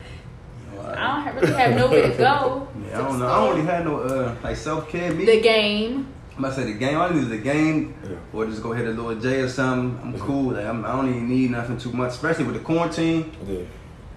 [0.79, 2.69] I don't have, really have nowhere to go.
[2.87, 3.27] Yeah, I don't know.
[3.27, 5.13] I don't really have no uh like self care.
[5.13, 6.07] Me, The game.
[6.37, 6.99] I'm about to say the game.
[6.99, 8.17] All I need is the game, Yeah.
[8.33, 9.99] or just go hit a little J or something.
[10.03, 10.27] I'm mm-hmm.
[10.27, 10.53] cool.
[10.53, 13.33] Like I'm, I don't even need nothing too much, especially with the quarantine.
[13.47, 13.61] Yeah.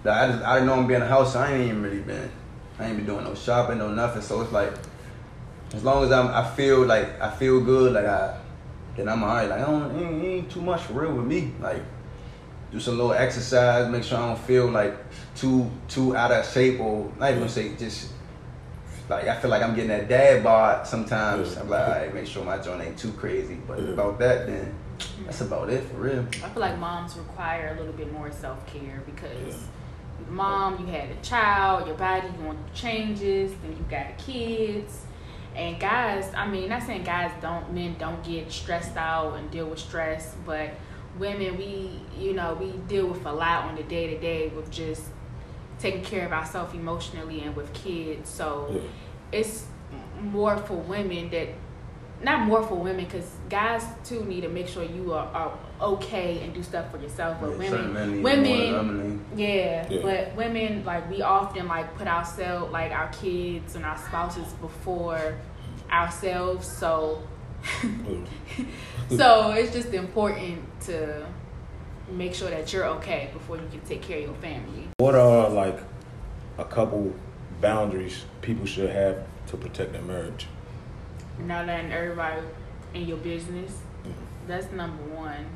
[0.04, 1.32] Like, I just I know I'm being in the house.
[1.32, 2.30] So I ain't even really been.
[2.78, 4.20] I ain't been doing no shopping, no nothing.
[4.20, 4.72] So it's like,
[5.72, 8.38] as long as I'm, I feel like I feel good, like I,
[8.96, 9.48] then I'm alright.
[9.48, 11.52] Like I don't it ain't, it ain't too much for real with me.
[11.58, 11.82] Like
[12.70, 14.94] do some little exercise, make sure I don't feel like
[15.34, 18.12] too too out of shape or not even say just
[19.10, 21.54] like I feel like I'm getting that dad bod sometimes.
[21.54, 21.60] Yeah.
[21.60, 23.58] I'm like, alright, make sure my joint ain't too crazy.
[23.66, 23.88] But Yeah.
[23.90, 24.72] about that, then
[25.26, 26.24] that's about it for real.
[26.44, 30.30] I feel like moms require a little bit more self care because Yeah.
[30.30, 35.02] mom, you had a child, your body going through changes, then you got kids.
[35.56, 39.66] And guys, I mean, not saying guys don't, men don't get stressed out and deal
[39.66, 40.70] with stress, but
[41.18, 44.70] women, we, you know, we deal with a lot on the day to day with
[44.70, 45.02] just
[45.80, 48.28] taking care of ourselves emotionally and with kids.
[48.28, 48.80] So Yeah.
[49.38, 49.64] it's
[50.20, 51.48] more for women that
[52.22, 56.40] not more for women because guys too need to make sure you are, are okay
[56.44, 57.70] and do stuff for yourself but Yeah, women
[58.12, 60.02] need more than women women yeah, Yeah.
[60.02, 65.34] but women like we often like put ourselves like our kids and our spouses before
[65.90, 67.22] ourselves so
[69.16, 71.26] so it's just important to
[72.12, 75.48] make sure that you're okay before you can take care of your family What are
[75.48, 75.80] like
[76.58, 77.12] a couple
[77.60, 80.46] boundaries people should have to protect their marriage?
[81.46, 82.42] not letting everybody
[82.94, 83.70] in your business.
[84.02, 84.10] Mm-hmm.
[84.48, 85.46] That's number one.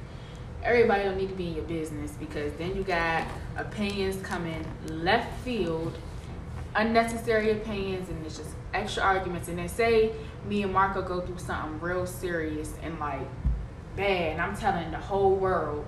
[0.63, 3.27] Everybody don't need to be in your business because then you got
[3.57, 5.99] opinions coming left field,
[6.75, 9.49] unnecessary opinions, and it's just extra arguments.
[9.49, 10.13] And then say
[10.49, 13.21] me and Marco go through something real serious and like
[13.97, 15.85] bad, and I'm telling the whole world.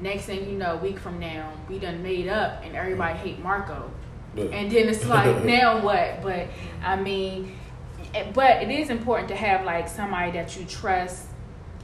[0.00, 3.38] Next thing you know, a week from now, we done made up, and everybody hate
[3.40, 3.90] Marco.
[4.36, 6.20] And then it's like, now what?
[6.22, 6.48] But
[6.82, 7.56] I mean,
[8.14, 11.26] eh, but it is important to have like somebody that you trust,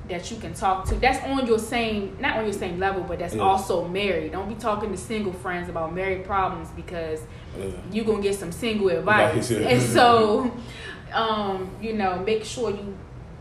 [0.09, 0.97] that you can talk to.
[0.97, 3.43] That's on your same, not on your same level, but that's Yeah.
[3.43, 4.33] also married.
[4.33, 7.21] Don't be talking to single friends about married problems because
[7.57, 7.67] Yeah.
[7.93, 9.51] you gonna get some single advice.
[9.53, 9.73] Advice.
[9.73, 10.51] And so,
[11.15, 12.97] um, you know, make sure you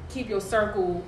[0.10, 1.04] keep your circle.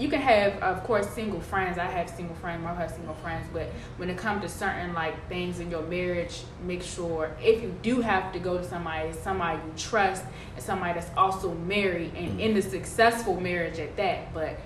[0.00, 1.76] You can have, of course, single friends.
[1.76, 2.62] I have single friends.
[2.62, 3.46] Mark has single friends.
[3.52, 3.66] But
[3.98, 8.00] when it comes to certain like things in your marriage, make sure if you do
[8.00, 10.24] have to go to somebody, somebody you trust
[10.54, 14.32] and somebody that's also married and in a successful marriage at that.
[14.32, 14.58] But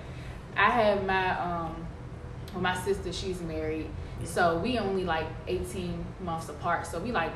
[0.55, 1.85] I have my um,
[2.53, 3.11] well, my sister.
[3.11, 3.87] She's married,
[4.23, 6.87] so we only like eighteen months apart.
[6.87, 7.33] So we like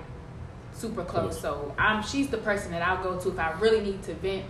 [0.71, 1.37] super close.
[1.37, 1.41] Close.
[1.41, 4.45] So I'm she's the person that I'll go to if I really need to vent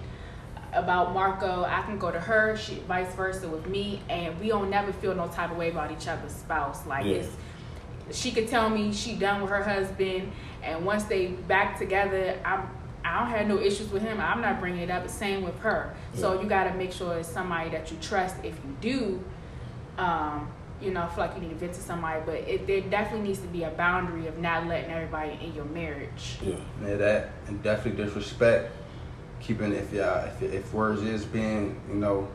[0.74, 1.63] about Marco.
[1.63, 2.55] I can go to her.
[2.57, 5.91] She vice versa with me, and we don't never feel no type of way about
[5.91, 6.86] each other's spouse.
[6.86, 7.15] Like Yeah.
[7.17, 7.36] it's
[8.11, 10.32] she could tell me she done with her husband,
[10.63, 12.67] and once they back together, I'm.
[13.01, 14.20] I don't have no issues with him.
[14.20, 15.07] I'm not bringing it up.
[15.09, 15.95] Same with her.
[16.13, 18.36] So you got to make sure it's somebody that you trust.
[18.43, 19.24] If you do,
[19.97, 20.49] um,
[20.82, 23.30] you know, I feel like you need to vent to somebody, but it, there definitely
[23.30, 26.39] needs to be a boundary of not letting everybody in your marriage.
[26.41, 26.55] Yeah.
[26.86, 28.74] Yeah, that and definitely disrespect.
[29.42, 32.28] Keeping if yeah, if if words is being you know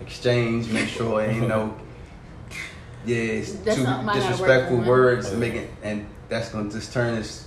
[0.00, 1.76] exchanged, make sure ain't no
[3.04, 5.38] yeah it's That's too something I gotta work disrespectful words Yeah.
[5.38, 7.46] making and that's gonna just turn this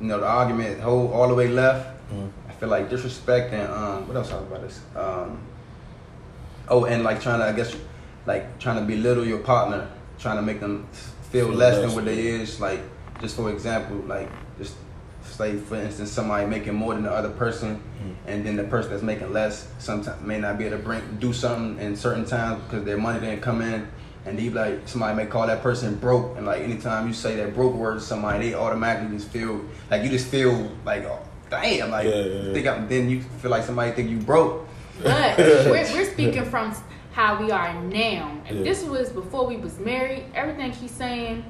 [0.00, 1.86] you know the argument whole all the way left.
[2.12, 2.30] Mhm.
[2.48, 5.38] I feel like disrespect and um what else talk about this um
[6.68, 7.74] oh and like trying to I guess
[8.26, 9.86] like trying to belittle your partner,
[10.18, 10.86] trying to make them
[11.30, 12.60] feel Feel less less, than what they is.
[12.60, 12.80] Like
[13.20, 14.28] just for example, like
[14.58, 14.74] just
[15.30, 18.14] say for instance somebody making more than the other person, Mhm.
[18.26, 21.32] and then the person that's making less sometimes may not be able to bring do
[21.32, 23.86] something in certain times because their money didn't come in,
[24.26, 27.54] And you like somebody may call that person broke, and like anytime you say that
[27.54, 29.60] broke word to somebody, they automatically just feel
[29.90, 31.18] like you just feel like, oh,
[31.50, 32.52] damn, like Yeah, yeah, yeah.
[32.54, 34.66] think I'm, then you feel like somebody think you broke.
[35.02, 36.74] But we're, we're speaking from
[37.12, 38.30] how we are now.
[38.48, 38.62] If Yeah.
[38.62, 41.44] this was before we was married, everything he's saying,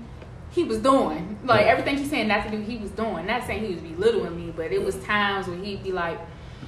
[0.55, 1.38] he was doing.
[1.44, 3.26] Like everything he's saying not to do, he was doing.
[3.26, 6.18] Not saying he was belittling me, but it was times when he'd be like,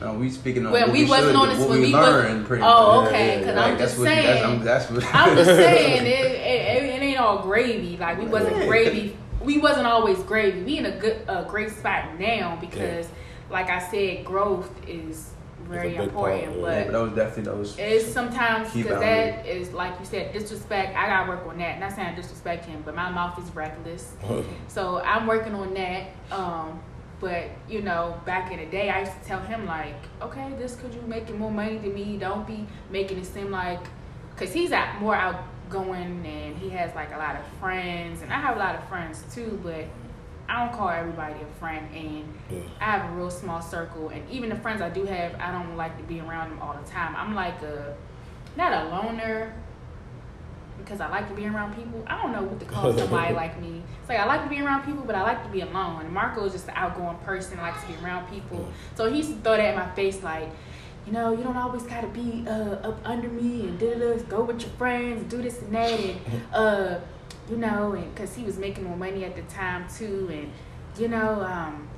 [0.00, 2.46] No, we speaking on "Well, what we, wasn't on this what we we learned wasn't."
[2.48, 3.08] pretty Oh, much.
[3.08, 3.38] okay.
[3.38, 4.26] Because yeah, I'm Like, just what saying.
[4.26, 7.96] that's, I'm, that's what I'm just saying it, it, it ain't all gravy.
[7.96, 8.66] Like we wasn't Yeah.
[8.66, 9.16] gravy.
[9.40, 10.62] We wasn't always gravy.
[10.62, 13.06] We in a good, a great spot now because,
[13.48, 15.30] like I said, growth is
[15.66, 16.60] very It's a big part, important.
[16.62, 16.68] yeah.
[16.70, 17.78] Yeah, But but those definitely those.
[17.78, 19.30] it's sometimes Key because boundary.
[19.32, 20.96] that is like you said, disrespect.
[20.96, 21.78] I gotta work on that.
[21.80, 24.12] Not saying I disrespect him, but my mouth is reckless.
[24.68, 26.06] So I'm working on that.
[26.30, 26.80] Um,
[27.20, 30.76] but you know, back in the day, I used to tell him like, okay, this
[30.76, 33.80] could you making more money than me, don't be making it seem like,
[34.34, 38.38] because he's out more outgoing and he has like a lot of friends, and I
[38.40, 39.84] have a lot of friends too, but
[40.48, 42.58] I don't call everybody a friend, and Yeah.
[42.80, 45.76] I have a real small circle, and even the friends I do have, I don't
[45.76, 47.14] like to be around them all the time.
[47.16, 47.96] I'm like a,
[48.56, 49.52] not a loner,
[50.78, 52.04] because I like to be around people.
[52.06, 53.82] I don't know what to call somebody like me.
[54.00, 56.02] It's like I like to be around people, but I like to be alone.
[56.02, 58.68] And Marco is just an outgoing person, likes to be around people.
[58.94, 60.48] So he used to throw that in my face, like,
[61.06, 64.22] you know, you don't always gotta be uh, up under me and da da da.
[64.24, 66.20] Go with your friends, do this and that, and
[66.52, 66.98] uh,
[67.48, 70.50] you know, and because he was making more money at the time too, and
[70.98, 71.88] you know, um,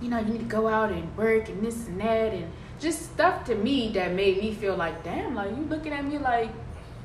[0.00, 2.50] you know, you need to go out and work and this and that, and
[2.80, 6.18] just stuff to me that made me feel like, damn, like you looking at me
[6.18, 6.50] like,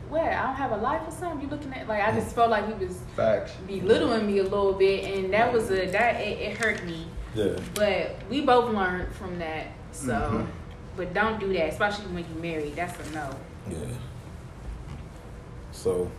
[0.09, 0.24] what?
[0.24, 1.41] I don't have a life or something.
[1.41, 3.53] You looking at like I just felt like he was Facts.
[3.65, 7.05] belittling me a little bit, and that was a that it, it hurt me.
[7.34, 7.57] Yeah.
[7.76, 9.67] But we both learned from that.
[9.93, 10.47] So, Mhm.
[10.97, 12.76] but don't do that, especially when you're married.
[12.76, 13.30] That's a no.
[13.69, 13.78] Yeah.
[15.72, 16.11] So,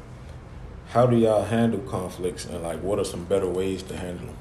[0.93, 4.37] how do y'all handle conflicts, and like, what are some better ways to handle them?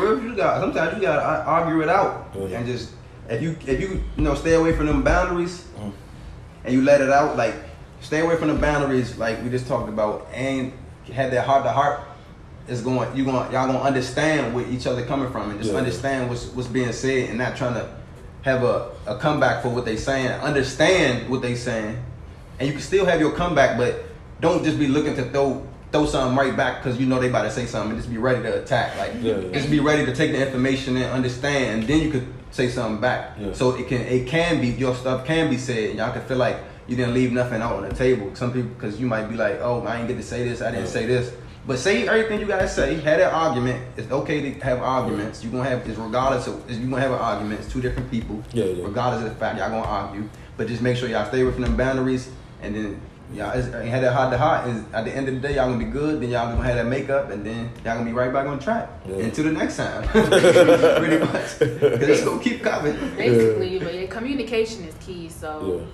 [0.00, 2.58] Real, you got sometimes you gotta argue it out Yeah.
[2.58, 2.90] and just
[3.28, 5.92] if you if you you know stay away from them boundaries Mm.
[6.64, 7.54] and you let it out like
[8.00, 10.72] stay away from the boundaries like we just talked about and
[11.12, 12.00] had that heart to heart
[12.68, 15.78] is going you going y'all gonna understand where each other coming from and just Yeah.
[15.78, 17.86] understand what's what's being said and not trying to
[18.42, 21.98] have a, a comeback for what they saying understand what they saying
[22.58, 24.04] and you can still have your comeback but
[24.40, 27.42] don't just be looking to throw throw something right back because you know they about
[27.42, 28.96] to say something and just be ready to attack.
[28.98, 29.52] Like Yeah, yeah.
[29.52, 33.00] just be ready to take the information and understand and then you could say something
[33.00, 33.36] back.
[33.38, 33.52] Yeah.
[33.52, 36.38] so it can it can be your stuff can be said and y'all can feel
[36.38, 36.56] like
[36.88, 38.34] you didn't leave nothing out on the table.
[38.34, 40.70] Some people because you might be like oh i didn't get to say this i
[40.70, 41.32] didn't say this.
[41.64, 43.80] But say everything you gotta say had that argument.
[43.96, 45.44] It's okay to have arguments.
[45.44, 47.60] You're gonna have it's regardless of you're gonna have an argument.
[47.60, 48.84] It's two different people Yeah, yeah.
[48.84, 50.28] regardless of the fact y'all gonna argue.
[50.56, 52.30] But just make sure y'all stay within them boundaries
[52.62, 53.00] and then
[53.34, 55.54] y'all it's- and have that heart to heart and at the end of the day
[55.56, 58.12] y'all gonna be good then y'all gonna have that makeup and then y'all gonna be
[58.12, 59.16] right back on track Yeah.
[59.16, 64.84] until the next time pretty much because it's gonna keep coming Basically, but yeah, communication
[64.84, 65.28] is key.
[65.28, 65.78] So.
[65.80, 65.86] Yeah.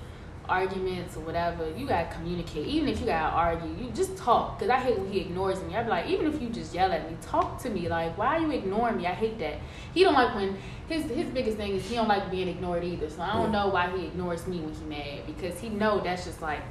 [0.51, 2.67] arguments or whatever, you gotta communicate.
[2.67, 4.59] Even if you gotta argue, you just talk.
[4.59, 5.77] Cause I hate when he ignores me.
[5.77, 7.87] I be like, even if you just yell at me, talk to me.
[7.87, 9.07] Like, why are you ignoring me?
[9.07, 9.57] I hate that.
[9.93, 10.57] He don't like when
[10.89, 13.11] his his biggest thing is he don't like being ignored either.
[13.11, 13.65] So I don't Yeah.
[13.65, 16.63] know why he ignores me when he mad because he know that's just like,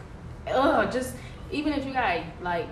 [0.53, 0.91] ugh.
[0.91, 1.15] Just
[1.51, 2.67] even if you got like.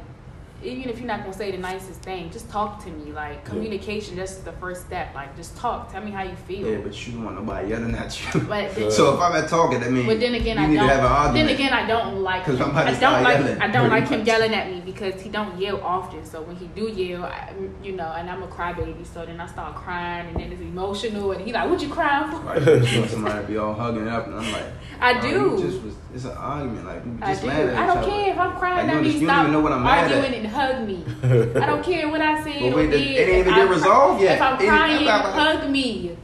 [0.63, 3.11] Even if you're not gonna say the nicest thing, just talk to me.
[3.11, 5.13] Like communication, that's the first step.
[5.13, 5.91] Like just talk.
[5.91, 6.67] Tell me how you feel.
[6.71, 9.81] yeah but you don't want nobody yelling at you But so if i'm at talking
[9.81, 10.87] that means but then again, you I need don't.
[10.87, 12.45] to have an argument Then again, I don't like.
[12.45, 12.59] 'Cause Him.
[12.63, 13.37] somebody I don't like.
[13.39, 14.27] yelling, I don't like him much.
[14.27, 16.25] yelling at me because he don't yell often.
[16.25, 17.53] So when he do yell, I,
[17.83, 21.33] you know, and I'm a crybaby, so then I start crying, and then it's emotional,
[21.33, 24.51] and he like, "What you crying for?" You somebody be all hugging up, and I'm
[24.53, 24.65] like,
[25.01, 25.59] I do.
[25.61, 26.85] Just was, it's an argument.
[26.85, 27.47] Like, you I just do.
[27.47, 28.07] mad at I each don't other.
[28.09, 28.77] care if I'm crying.
[28.77, 30.33] Like, that you means you don't stop even know what I'm mad arguing at.
[30.33, 31.03] and hug me.
[31.61, 33.01] I don't care what I said But or wait, it- did.
[33.01, 34.35] it ain't even If get I'm cry- resolved yet.
[34.35, 36.17] If I'm It crying, I'm not- hug me.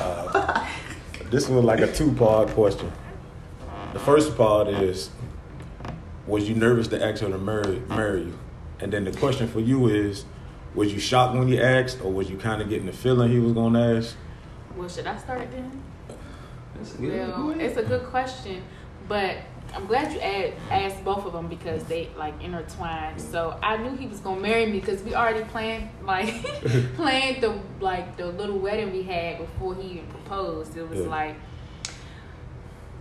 [0.00, 0.66] Uh,
[1.30, 2.90] this was like a two part question.
[3.92, 5.10] The first part is
[6.26, 8.38] Was you nervous to ask her to marry, marry you?
[8.80, 10.24] And then the question for you is
[10.74, 13.38] Was you shocked when he asked, or was you kind of getting the feeling he
[13.38, 14.16] was going to ask?
[14.76, 15.82] Well, should I start then?
[16.98, 18.62] Well, it's a good question,
[19.08, 19.36] but
[19.74, 23.20] I'm glad you add, asked both of them because they like intertwined.
[23.20, 26.34] So I knew he was gonna marry me because we already planned like
[26.94, 30.76] planned the like the little wedding we had before he even proposed.
[30.76, 31.06] It was Yeah.
[31.06, 31.36] like,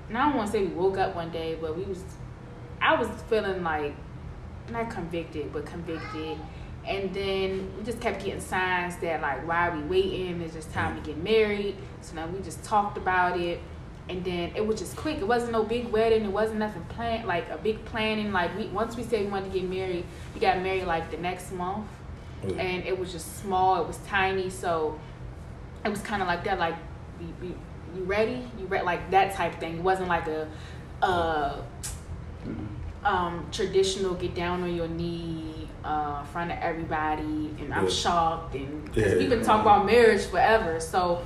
[0.10, 2.04] and I don't want to say we woke up one day, but we was
[2.82, 3.94] I was feeling like
[4.72, 6.38] not convicted, but convicted.
[6.88, 10.42] And then we just kept getting signs that like why are we waiting?
[10.42, 11.76] It's just time to get married.
[12.02, 13.60] So now we just talked about it.
[14.10, 15.18] and then it was just quick.
[15.18, 16.26] It wasn't no big wedding.
[16.26, 18.32] It wasn't nothing planned, like a big planning.
[18.34, 21.18] Like we once we said we wanted to get married, we got married like the
[21.18, 21.88] next month,
[22.44, 23.82] and it was just small.
[23.82, 25.00] It was tiny, so
[25.86, 26.60] it was kind of like that.
[26.60, 26.76] Like,
[27.20, 27.56] we, we,
[27.96, 28.44] you ready?
[28.60, 28.84] You ready?
[28.86, 29.78] Like that type thing.
[29.78, 30.48] It wasn't like a,
[31.02, 31.62] uh,
[33.04, 35.51] um, traditional get down on your knee
[35.84, 37.90] uh, in front of everybody, and I'm Yeah.
[37.90, 39.18] shocked, and cause Yeah.
[39.18, 41.22] we've been talking about marriage forever, so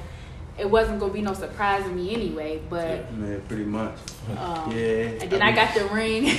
[0.57, 2.61] it wasn't gonna be no surprise to me anyway.
[2.69, 3.95] But Man, pretty much.
[4.37, 5.21] um, Yeah.
[5.21, 6.25] and then I got the ring.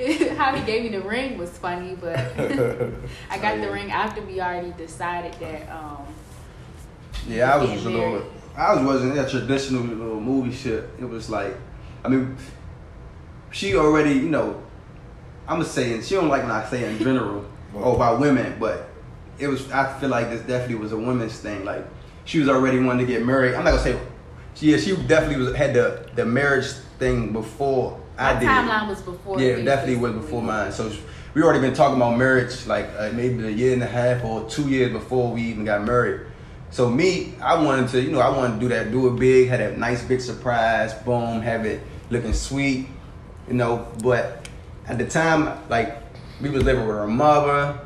[0.36, 2.16] How he gave me the ring was funny, but
[3.30, 5.68] I got Oh, the ring after we already decided that.
[5.70, 6.06] Um,
[7.28, 8.22] Yeah, I was just a little.
[8.56, 10.88] I was wasn't that traditional little movie shit.
[10.98, 11.54] It was like,
[12.02, 12.34] I mean,
[13.50, 14.62] she already, you know,
[15.50, 17.44] I'm just saying she don't like when I say in general
[17.74, 18.88] or about women, but
[19.38, 19.70] it was.
[19.72, 21.64] I feel like this definitely was a women's thing.
[21.64, 21.84] Like
[22.24, 23.54] she was already wanting to get married.
[23.54, 24.00] I'm not gonna say.
[24.56, 26.66] Yeah, she definitely was had the the marriage
[26.98, 28.48] thing before I did.
[28.48, 29.40] timeline was before.
[29.40, 30.26] Yeah, definitely was basically.
[30.26, 30.72] before mine.
[30.72, 30.92] So
[31.34, 34.48] we already been talking about marriage like uh, maybe a year and a half or
[34.48, 36.26] two years before we even got married.
[36.70, 39.48] So me, I wanted to, you know, I wanted to do that, do it big,
[39.48, 41.80] had a nice big surprise, boom, have it
[42.10, 42.86] looking sweet,
[43.48, 43.88] you know.
[44.02, 44.48] But
[44.86, 45.96] at the time, like
[46.40, 47.78] we was living with her mother,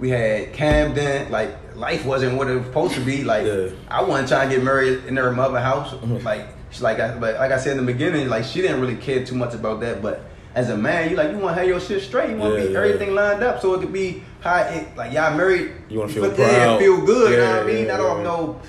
[0.00, 3.24] we had Camden, like life wasn't what it was supposed to be.
[3.24, 3.68] Like Yeah.
[3.88, 6.22] I wasn't trying to get married in her mother house, Mhm.
[6.24, 8.96] like she like I, but like I said in the beginning, like she didn't really
[8.96, 10.02] care too much about that.
[10.02, 10.22] But
[10.54, 12.30] as a man, you like you want to have your shit straight.
[12.30, 12.78] You want to Yeah, be yeah.
[12.80, 15.72] everything lined up so it could be how it like y'all married.
[15.88, 16.78] You wanna feel but yeah, proud.
[16.80, 17.30] feel good.
[17.32, 17.86] you know Yeah, what I mean?
[17.86, 18.24] yeah, I don't yeah.
[18.24, 18.60] know,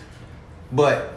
[0.72, 1.14] but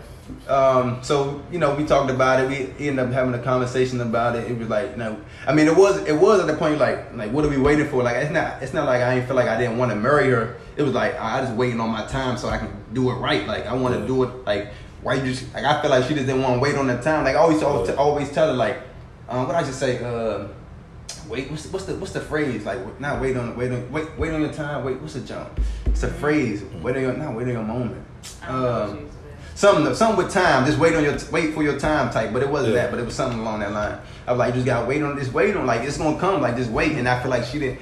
[0.49, 2.49] um, so you know we talked about it.
[2.79, 4.51] We ended up having a conversation about it.
[4.51, 5.17] It was like you know,
[5.47, 7.89] I mean, it was it was at the point like like what are we waiting
[7.89, 8.03] for?
[8.03, 10.29] Like it's not it's not like I didn't feel like I didn't want to marry
[10.31, 10.57] her.
[10.77, 13.47] It was like I just waiting on my time so I can do it right.
[13.47, 14.07] Like I want to Yeah.
[14.07, 14.73] do it like
[15.03, 16.97] why you just like I feel like she just didn't want to wait on the
[17.01, 17.25] time.
[17.25, 17.95] Like I always always, Yeah.
[17.97, 18.79] always tell her like
[19.29, 20.03] um, what I should say.
[20.03, 20.49] Uh,
[21.29, 22.65] wait, what's the, what's the what's the phrase?
[22.65, 24.85] Like not wait on wait on wait wait on your time.
[24.85, 25.61] Wait, what's the jump?
[25.87, 26.63] It's a phrase.
[26.83, 28.05] Wait on your not wait on your moment.
[28.43, 29.22] I don't know what Um, she was with.
[29.55, 30.65] Something something with time.
[30.67, 32.33] Just wait on your wait for your time type.
[32.33, 32.83] But it wasn't Yeah.
[32.83, 32.91] that.
[32.91, 33.99] But it was something along that line.
[34.27, 35.33] I was like, you just gotta wait on this.
[35.33, 36.41] Wait on like it's gonna come.
[36.41, 36.93] Like just wait.
[36.93, 37.81] And I feel like she didn't.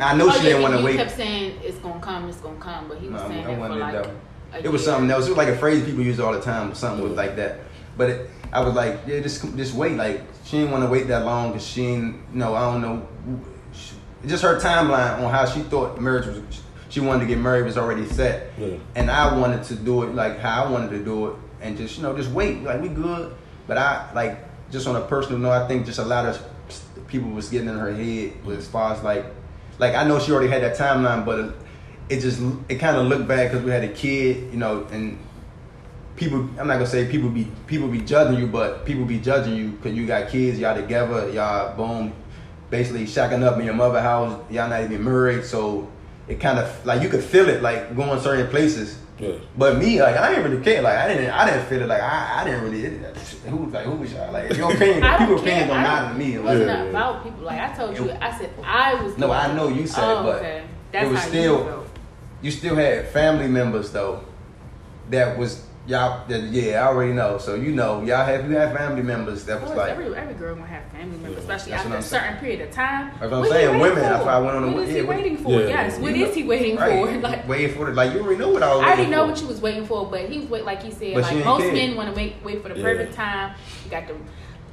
[0.00, 0.96] I know Oh, she yeah, didn't want to he wait.
[0.96, 3.58] kept saying it's gonna come, it's gonna come, but he was No, saying I that
[3.70, 3.92] for it like.
[3.94, 4.10] though.
[4.54, 4.90] a It was year.
[4.92, 5.26] something else.
[5.26, 6.74] It was like a phrase people use all the time.
[6.74, 7.60] Something was like that.
[7.96, 9.96] But it, I was like, yeah, just just wait.
[9.96, 12.14] Like she didn't want to wait that long because she didn't.
[12.32, 13.08] You know, I don't know.
[13.72, 13.94] She,
[14.26, 16.38] just her timeline on how she thought marriage was.
[16.88, 18.76] She wanted to get married was already set, Yeah.
[18.94, 21.96] and I wanted to do it like how I wanted to do it, and just
[21.98, 22.62] you know just wait.
[22.62, 23.34] Like we good,
[23.66, 24.38] but I like
[24.70, 25.52] just on a personal note.
[25.52, 26.42] I think just a lot of
[27.08, 29.24] people was getting in her head as far as like
[29.78, 31.52] like I know she already had that timeline, but it,
[32.08, 35.18] it just it kind of looked bad because we had a kid, you know, and
[36.16, 36.38] people.
[36.58, 39.70] I'm not gonna say people be people be judging you, but people be judging you
[39.72, 42.12] because you got kids, y'all together, y'all boom,
[42.70, 45.88] basically shacking up in your mother house, y'all not even married, so
[46.28, 48.98] it kind of like you could feel it like going certain places.
[49.18, 49.32] Yeah.
[49.56, 50.80] But me, like I didn't really care.
[50.82, 51.86] Like I didn't, I didn't feel it.
[51.88, 52.84] Like I, I didn't really.
[52.84, 53.16] It,
[53.48, 54.32] who like who was y'all?
[54.32, 55.50] Like your opinion, I don't people's care.
[55.64, 56.34] opinions don't matter to me.
[56.34, 56.82] It Like, wasn't Yeah.
[56.84, 57.40] about people.
[57.44, 59.18] Like I told you, I said I was.
[59.18, 60.64] No, I know you said oh, it, but okay.
[60.92, 61.86] That's it was how you still felt.
[62.42, 64.22] you still had family members though
[65.10, 66.30] that was y'all.
[66.30, 67.38] Yeah, I already know.
[67.38, 69.90] So you know, y'all have you have family members that was like.
[69.90, 72.36] every every girl gonna have family members, especially after a certain saying.
[72.40, 73.08] period of time.
[73.18, 74.26] That's what I'm What saying, he waiting women, that's for?
[74.26, 75.50] why I went on the- What is yeah, he what- waiting for?
[75.52, 75.66] Yeah.
[75.68, 77.18] Yes, what You is he waiting right, for?
[77.28, 77.94] Like waiting for it.
[77.94, 78.84] Like you already know what I was.
[78.84, 79.32] I already know for.
[79.32, 81.14] what you was waiting for, but he was wait like he said.
[81.14, 81.72] But like most care.
[81.72, 82.82] men want to wait wait for the Yeah.
[82.84, 83.54] perfect time.
[83.84, 84.14] You got the,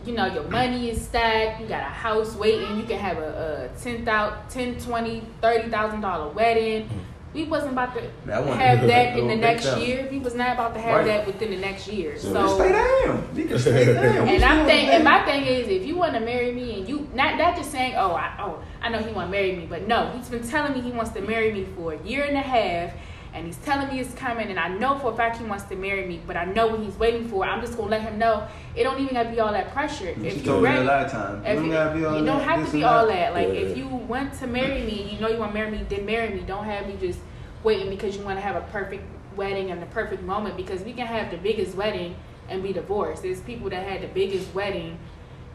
[0.06, 1.62] you know, your money is stacked.
[1.62, 2.78] You got a house waiting.
[2.78, 6.84] You can have a, a ten thousand, ten, twenty, thirty thousand dollar wedding.
[6.86, 7.00] Mm-hmm.
[7.36, 9.82] We wasn't about to Man, have that do in the next time.
[9.82, 10.08] year.
[10.10, 11.06] We was not about to have Right.
[11.08, 12.14] that within the next year.
[12.14, 12.20] Yeah.
[12.20, 13.28] So stay down.
[13.36, 14.28] You can stay down.
[14.30, 17.10] and I'm think, and my thing is, if you want to marry me, and you
[17.14, 19.86] not not just saying, oh, I, oh, I know he want to marry me, but
[19.88, 22.42] no, he's been telling me he wants to marry me for a year and a
[22.42, 22.94] half,
[23.36, 25.76] and he's telling me it's coming, and I know for a fact he wants to
[25.76, 27.44] marry me, but I know what he's waiting for.
[27.46, 30.16] I'm just gonna let him know it don't even gotta be all that pressure.
[30.16, 31.44] She If you're me a ready, lot of times.
[31.46, 33.34] if You don't gotta be all you don't have to be all that.
[33.34, 33.54] Like Yeah.
[33.56, 36.30] if you want to marry me, you know you want to marry me, then marry
[36.34, 36.42] me.
[36.48, 37.20] Don't have me just
[37.64, 39.04] waiting because you want to have a perfect
[39.36, 40.56] wedding and the perfect moment.
[40.56, 42.16] Because we can have the biggest wedding
[42.48, 43.22] and be divorced.
[43.24, 44.98] There's people that had the biggest wedding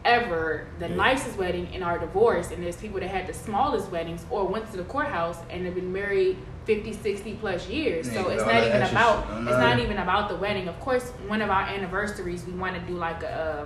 [0.05, 0.95] ever, the Yeah.
[0.95, 2.51] nicest wedding, and are divorced.
[2.51, 5.75] And there's people that had the smallest weddings or went to the courthouse and have
[5.75, 8.07] been married 50, 60 plus years.
[8.07, 10.67] Yeah, so it's not even extra about it's not even about the wedding.
[10.67, 13.65] Of course, one of our anniversaries, we want to do like a.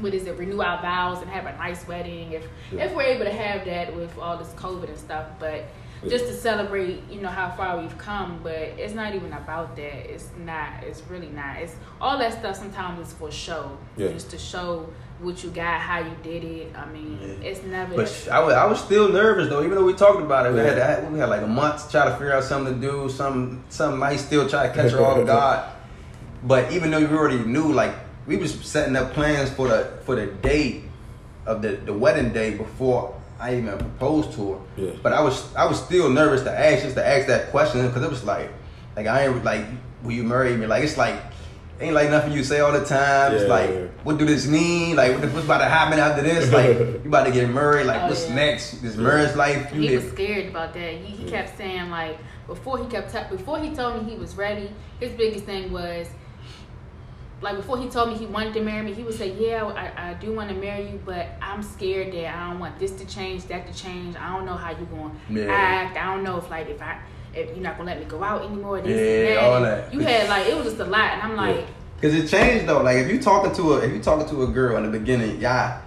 [0.00, 0.38] what is it?
[0.38, 2.84] Renew our vows and have a nice wedding if Yeah.
[2.84, 5.26] if we're able to have that with all this COVID and stuff.
[5.40, 5.64] But
[6.08, 8.38] just to celebrate, you know, how far we've come.
[8.44, 10.08] But it's not even about that.
[10.12, 10.84] It's not.
[10.84, 11.56] It's really not.
[11.56, 12.54] It's all that stuff.
[12.56, 14.08] Sometimes is for show, Yeah.
[14.12, 14.88] just to show
[15.20, 16.72] what you got, how you did it.
[16.76, 17.48] I mean, Yeah.
[17.48, 17.94] it's never.
[17.96, 20.52] But I was, I was still nervous though, even though we talked about it.
[20.52, 20.64] We Yeah.
[20.66, 23.08] had that, we had like a month to try to figure out something to do,
[23.08, 25.60] some something nice, still try to catch her off guard.
[26.44, 27.94] But even though we already knew, like
[28.26, 30.84] we was setting up plans for the for the date
[31.46, 34.58] of the the wedding day before I even proposed to her.
[34.76, 34.90] Yeah.
[35.02, 38.02] But I was I was still nervous to ask just to ask that question because
[38.04, 38.50] it was like
[38.96, 39.64] like I ain't like
[40.04, 40.66] will you marry me?
[40.66, 41.16] Like it's like
[41.80, 43.32] ain't like nothing you say all the time.
[43.34, 43.48] It's Yeah.
[43.48, 44.96] like what do this mean?
[44.96, 46.52] Like what the, what's about to happen after this?
[46.52, 47.86] Like you about to get married?
[47.86, 48.34] Like Oh, what's yeah.
[48.34, 48.82] next?
[48.82, 49.72] This marriage life?
[49.74, 50.92] You he get was scared about that.
[50.94, 54.34] He, he kept saying like before he kept t- before he told me he was
[54.36, 54.70] ready.
[55.00, 56.08] His biggest thing was
[57.40, 58.92] like before he told me he wanted to marry me.
[58.94, 62.34] He would say, "Yeah, I, I do want to marry you, but I'm scared that
[62.34, 64.16] I don't want this to change, that to change.
[64.16, 65.52] I don't know how you going to Yeah.
[65.52, 65.96] act.
[65.96, 66.98] I don't know if like if I
[67.34, 68.80] if you're not gonna let me go out anymore.
[68.80, 69.44] This Yeah, and that.
[69.44, 69.94] all that.
[69.94, 71.66] You had like it was just a lot, and I'm like,
[72.00, 72.82] Cause it changed though.
[72.82, 75.40] Like if you talking to a if you talking to a girl in the beginning,
[75.40, 75.80] y'all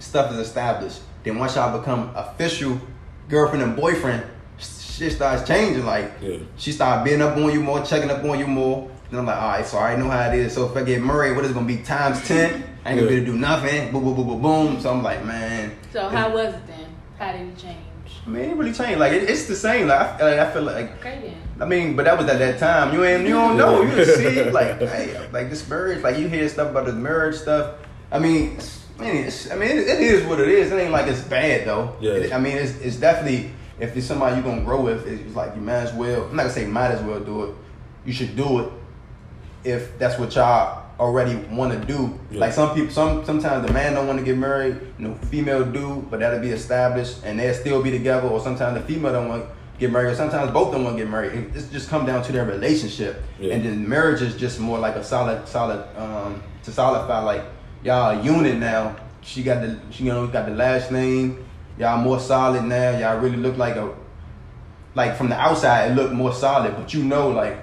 [0.00, 1.00] stuff is established.
[1.22, 2.80] Then once y'all become official
[3.28, 4.24] girlfriend and boyfriend,
[4.58, 5.86] shit starts changing.
[5.86, 6.38] Like Yeah.
[6.56, 8.90] she started being up on you more, checking up on you more.
[9.10, 10.52] Then I'm like, all right, so I already know how it is.
[10.54, 12.64] So if I get married, what is it gonna be times ten?
[12.84, 13.92] I ain't gonna be able to do nothing.
[13.92, 14.80] Boom, boom, boom, boom, boom.
[14.80, 15.72] So I'm like, man.
[15.92, 16.86] so how was it then?
[17.18, 17.78] How did it change?
[18.26, 18.98] I mean, it ain't really changed.
[19.00, 19.86] Like it, it's the same.
[19.88, 21.34] Like I, like, I feel like Okay then.
[21.60, 22.92] I mean, but that was at that time.
[22.94, 23.82] You ain't, you don't know.
[23.82, 26.02] You just see it like, hey, like this marriage.
[26.02, 27.76] Like you hear stuff about the marriage stuff.
[28.10, 30.72] I mean, it's, man, it's, I mean, it, it is what it is.
[30.72, 31.96] It ain't like it's bad though.
[32.00, 32.12] Yeah.
[32.12, 35.54] It- I mean, it's, it's definitely if it's somebody you're gonna grow with, it's like
[35.54, 36.24] you might as well.
[36.24, 37.54] I'm not gonna say might as well do it.
[38.06, 38.72] You should do it
[39.64, 42.18] if that's what y'all already want to do.
[42.30, 42.40] Yeah.
[42.40, 45.64] Like some people, some sometimes the man don't want to get married, you know, female
[45.64, 48.28] do, but that'll be established and they'll still be together.
[48.28, 51.02] Or sometimes the female don't want to get married, or sometimes both don't want to
[51.02, 51.32] get married.
[51.32, 53.54] It it's just come down to their relationship, Yeah.
[53.54, 57.42] and then marriage is just more like a solid, solid um, to solidify like
[57.82, 58.96] y'all a unit now.
[59.22, 61.44] She got the, she you know got the last name.
[61.76, 62.96] Y'all more solid now.
[62.96, 63.92] Y'all really look like a,
[64.94, 67.56] like from the outside it look more solid, but you know like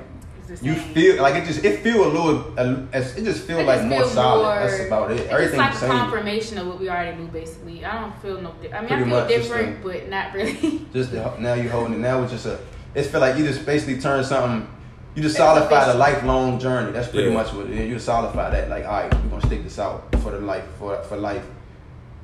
[0.51, 3.59] It's the you feel like it just it feel a little uh, it just feel
[3.59, 4.43] It like just more feel solid.
[4.43, 5.19] more- That's about it.
[5.21, 5.89] It's Everything's like the a same.
[5.91, 7.83] confirmation of what we already knew, basically.
[7.85, 8.53] I don't feel no.
[8.61, 10.85] Di- I mean, Pretty I feel much, different, but not really.
[10.93, 11.99] Just the, now you holding it.
[11.99, 12.59] Now it's just a.
[12.93, 14.67] It's feel like you just basically turn something.
[15.15, 16.91] You just It's solidify the lifelong journey.
[16.91, 17.33] That's pretty Yeah.
[17.35, 17.87] much what it is.
[17.87, 18.69] You just solidify that.
[18.69, 21.45] Like, all right, we're gonna stick this out for the life for for life.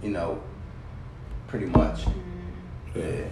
[0.03, 0.39] You know,
[1.47, 2.01] pretty much.
[2.05, 2.99] Mm-hmm.
[2.99, 3.25] Yeah.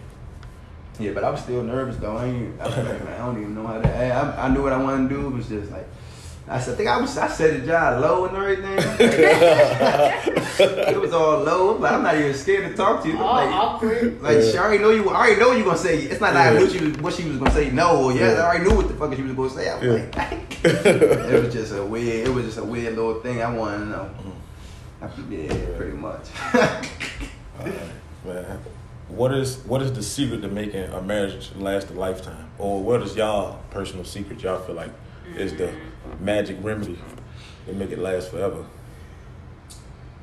[1.00, 2.18] Yeah, but I was still nervous though.
[2.18, 2.60] I ain't.
[2.62, 3.90] I, was like, man, I don't even know how to.
[3.90, 5.28] I, I, I knew what I wanted to do.
[5.28, 5.88] It was just like.
[6.48, 7.18] I said, I think I was.
[7.18, 8.78] I set the job low and everything.
[10.60, 11.76] it was all low.
[11.78, 13.18] Like, I'm not even scared to talk to you.
[13.18, 14.22] All like, awkward.
[14.22, 15.10] like she already know you.
[15.10, 15.98] I already know you gonna say.
[15.98, 17.72] It's not like I knew she was what she was gonna say.
[17.72, 18.38] No or yes.
[18.38, 18.44] Yeah.
[18.44, 19.70] I already knew what the fuck she was gonna say.
[19.70, 20.10] I was Yeah.
[20.16, 22.28] like, it was just a weird.
[22.28, 23.42] It was just a weird little thing.
[23.42, 24.12] I wanted to know.
[24.22, 24.32] Mm.
[25.02, 26.30] I, yeah, pretty much.
[28.24, 28.60] Man,
[29.08, 33.02] what is what is the secret to making a marriage last a lifetime, or what
[33.02, 34.92] is y'all personal secret y'all feel like
[35.36, 35.72] is the
[36.20, 36.98] magic remedy
[37.68, 38.66] to make it last forever?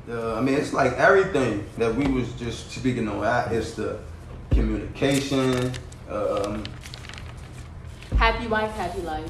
[0.09, 3.23] Uh, I mean, it's like everything that we was just speaking on.
[3.23, 3.99] I- It's the
[4.51, 5.71] communication.
[6.09, 6.63] Um,
[8.17, 9.29] Happy wife, happy life.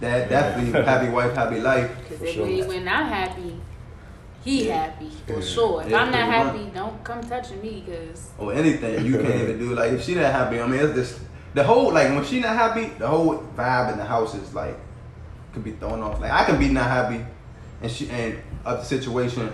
[0.00, 1.90] that definitely happy wife, happy life.
[2.02, 2.46] Because if sure.
[2.46, 3.58] we, when I'm happy,
[4.46, 5.82] he happy for sure.
[5.82, 6.36] If Yeah, I'm not much.
[6.36, 9.74] happy, don't come touching me because or oh, anything you can't even do.
[9.74, 11.20] Like if she not happy, I mean, it's just
[11.54, 14.78] the whole like when she not happy, the whole vibe in the house is like
[15.52, 16.20] could be thrown off.
[16.20, 17.24] Like I can be not happy,
[17.82, 19.52] and she and of the situation,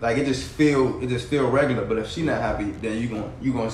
[0.00, 1.84] like it just feel it just feel regular.
[1.84, 3.70] But if she not happy, then you gonna you gonna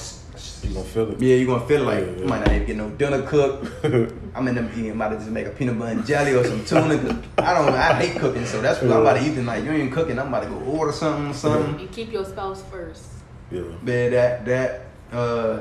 [0.63, 1.21] You gonna feel it?
[1.21, 2.19] yeah you gonna feel it like Yeah, yeah.
[2.23, 3.85] you might not even get no dinner cooked.
[4.35, 6.65] I'm in them eating about to just make a peanut butter and jelly or some
[6.65, 7.23] tuna.
[7.39, 9.65] I don't I hate cooking, so that's what I'm about to eat tonight.
[9.65, 11.79] You ain't cooking, I'm about to go order something, something.
[11.81, 13.05] You keep your spouse first.
[13.51, 13.63] Yeah.
[13.83, 15.61] Man, that that uh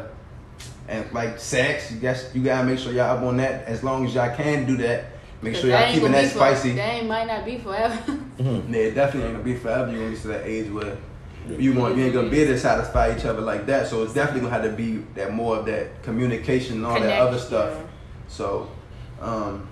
[0.88, 3.66] and like sex, you guess you gotta make sure y'all up on that.
[3.66, 5.06] As long as y'all can do that,
[5.46, 6.72] make 'Cause sure y'all ain't keeping that be for- spicy.
[6.74, 7.98] That ain't, might not be forever.
[8.38, 8.70] Mhm.
[8.74, 9.90] Yeah, it definitely ain't gonna be forever.
[9.92, 10.98] You're gonna get to that age where
[11.58, 13.88] you want you ain't gonna be able to satisfy each other like that.
[13.88, 17.18] So it's definitely gonna have to be that more of that communication and all that
[17.20, 17.48] other Connection.
[17.48, 17.74] stuff.
[18.28, 18.70] So,
[19.22, 19.68] um,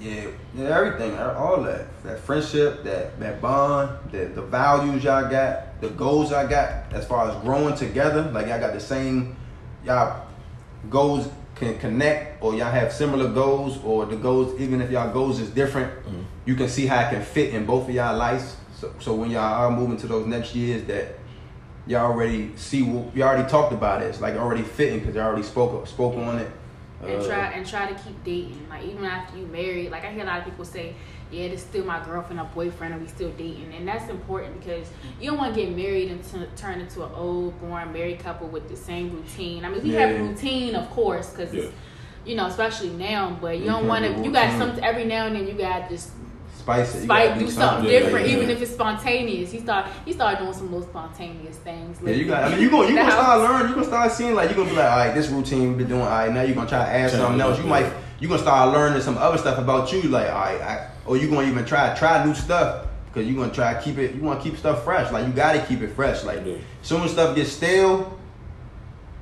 [0.00, 0.22] yeah,
[0.56, 5.88] yeah, everything, all that, that friendship, that that bond, the the values y'all got, the
[5.90, 9.36] goals I got, as far as growing together, like y'all got the same,
[9.84, 10.22] y'all
[10.90, 11.28] goals
[11.58, 15.50] can connect, or y'all have similar goals, or the goals, even if y'all goals is
[15.50, 16.24] different, Mhm.
[16.46, 18.56] you can see how it can fit in both of y'all lives.
[18.74, 21.18] So, so when y'all are moving to those next years, that
[21.86, 24.06] y'all already see what you already talked about it.
[24.06, 26.50] It's like already fitting because you already spoke spoke on it.
[27.00, 28.66] and Uh, try and try to keep dating.
[28.68, 30.94] Like even after you married, like I hear a lot of people say,
[31.30, 34.88] "Yeah, this still my girlfriend or boyfriend, and we still dating." And that's important because
[35.20, 38.48] you don't want to get married and t- turn into an old, boring married couple
[38.48, 39.64] with the same routine.
[39.64, 41.64] I mean, we have routine, of course, because Yeah.
[42.24, 43.36] you know, especially now.
[43.40, 44.22] But you You don't want to.
[44.22, 44.76] You got routine.
[44.76, 45.46] some every now and then.
[45.46, 46.10] You got this
[46.56, 47.02] spice it.
[47.02, 47.84] You gotta do something something.
[47.90, 48.54] different, Yeah, yeah, even yeah.
[48.56, 49.50] if it's spontaneous.
[49.52, 51.98] He start he started doing some little spontaneous things.
[52.04, 52.44] Yeah, you got.
[52.44, 53.68] I mean, you gonna you gonna start learning.
[53.68, 55.88] You gonna start seeing like you gonna be like, all right, this routine we've been
[55.88, 56.02] doing.
[56.02, 57.58] All right, now you gonna try to add something else.
[57.58, 57.86] You might
[58.20, 60.02] you gonna start learning some other stuff about you.
[60.02, 63.52] Like, all right, I, or you're gonna even try try new stuff because you're gonna
[63.54, 64.14] try to keep it.
[64.14, 65.10] You want to keep stuff fresh.
[65.12, 66.24] Like you gotta keep it fresh.
[66.24, 66.56] Like Yeah.
[66.82, 68.18] soon as stuff gets stale,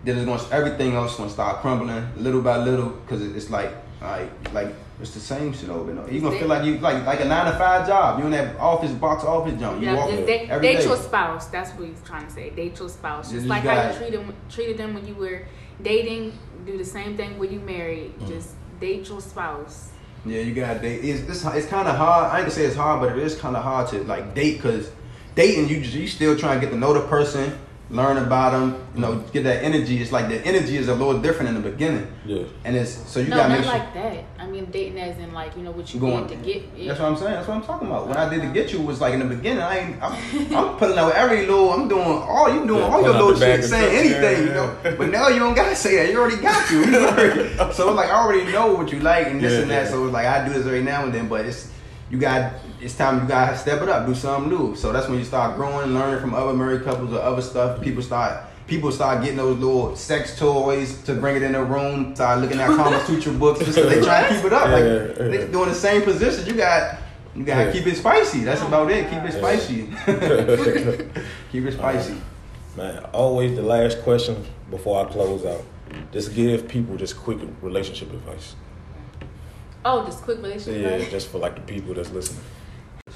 [0.05, 3.73] then it's gonna everything else gonna start crumbling little by little because it's like,
[4.03, 4.69] all right, like.
[4.99, 6.11] It's the same shit over and over.
[6.11, 8.19] You gonna feel like you like like a nine to five job.
[8.19, 9.79] You in that office box office jump.
[9.83, 10.85] You Yeah, walk just in date, every date day.
[10.85, 11.49] your spouse.
[11.49, 12.49] That's what he's trying to say.
[12.49, 13.27] Date your spouse.
[13.29, 13.99] Yeah, Just you like how you it.
[13.99, 15.43] treated treated them when you were
[15.83, 16.33] dating.
[16.65, 18.19] Do the same thing when you married.
[18.21, 18.27] Mm.
[18.29, 19.91] Just date your spouse.
[20.25, 21.05] Yeah, you gotta date.
[21.05, 22.33] It's it's, it's kind of hard.
[22.33, 24.57] I ain't gonna say it's hard, but it is kind of hard to like date
[24.57, 24.91] because
[25.35, 27.57] dating you you still trying to get to know the person,
[27.89, 30.03] learn about them, you know, get that energy.
[30.03, 32.43] It's like the energy is a little different in the beginning, Yeah.
[32.65, 33.79] and it's so you no, gotta not make sure.
[33.79, 34.25] like that.
[34.41, 36.63] I mean dating as in like you know what you Going- did to get.
[36.77, 36.89] Yeah.
[36.89, 37.33] That's what I'm saying.
[37.35, 38.09] That's what I'm talking about.
[38.09, 39.63] When I did to get you was like in the beginning.
[39.63, 40.03] I ain't.
[40.03, 41.71] I'm, I'm putting out every little.
[41.73, 44.97] I'm doing all you doing Yeah, all your little shit, saying anything, Yeah, you know.
[44.99, 46.11] But now you don't gotta say that.
[46.13, 46.85] You already got you.
[46.91, 49.71] You already- so it's like I already know what you like and this Yeah, and
[49.71, 49.85] that.
[49.85, 49.91] yeah.
[49.91, 51.29] So it's like I do this every now and then.
[51.29, 51.71] But it's
[52.11, 52.53] you got.
[52.81, 54.77] It's time you gotta step it up, do something new.
[54.77, 57.81] So that's when you start growing, learning from other married couples or other stuff.
[57.81, 58.45] People start.
[58.67, 62.15] People start getting those little sex toys to bring it in the room.
[62.17, 64.69] Start looking at Kama Sutra books just 'cause they try to keep it up.
[64.69, 65.29] Like Yeah, yeah.
[65.29, 66.47] they doing the same position.
[66.47, 66.99] You got
[67.35, 67.73] you gotta Yeah.
[67.73, 68.41] keep it spicy.
[68.45, 69.09] That's oh about it.
[69.09, 69.89] Keep it spicy.
[71.53, 72.15] keep it spicy.
[72.77, 75.63] Man, always the last question before I close out.
[76.13, 78.55] Just give people just quick relationship advice.
[79.85, 80.83] Oh, just quick relationship.
[80.83, 81.11] Yeah, advice?
[81.11, 82.43] just for like the people that's listening.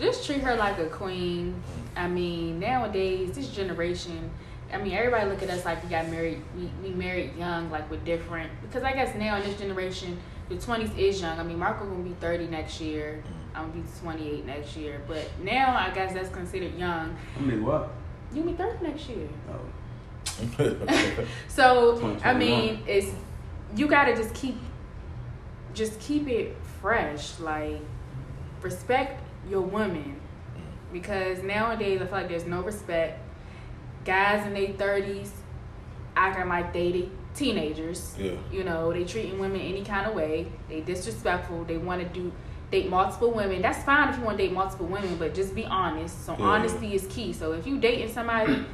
[0.01, 1.62] Just treat her like a queen.
[1.97, 4.30] I mean, nowadays, this generation,
[4.72, 7.88] I mean, everybody look at us like we got married, we, we married young, like
[7.91, 8.51] we're different.
[8.62, 10.18] Because I guess now in this generation,
[10.49, 11.38] the 20s is young.
[11.38, 13.22] I mean, Marco gonna be 30 next year.
[13.22, 13.57] Mm-hmm.
[13.57, 15.03] I'm gonna be 28 next year.
[15.07, 17.16] But now, I guess that's considered young.
[17.36, 17.91] I mean what?
[18.32, 19.28] You be 30 next year.
[19.51, 19.61] Oh.
[21.49, 23.11] So I mean, it's
[23.76, 24.57] you gotta just keep,
[25.74, 27.38] just keep it fresh.
[27.41, 27.80] Like
[28.62, 30.20] respect your woman,
[30.93, 33.20] because nowadays I feel like there's no respect.
[34.05, 35.32] Guys in their thirties
[36.16, 38.14] acting like they they teenagers.
[38.18, 38.32] yeah.
[38.51, 40.47] You know, they treating women any kind of way.
[40.68, 41.64] They disrespectful.
[41.64, 42.32] They want to do
[42.70, 43.62] date multiple women.
[43.62, 46.24] That's fine if you want to date multiple women, but just be honest.
[46.26, 46.45] So Yeah.
[46.45, 47.32] honesty is key.
[47.32, 48.64] So if you dating somebody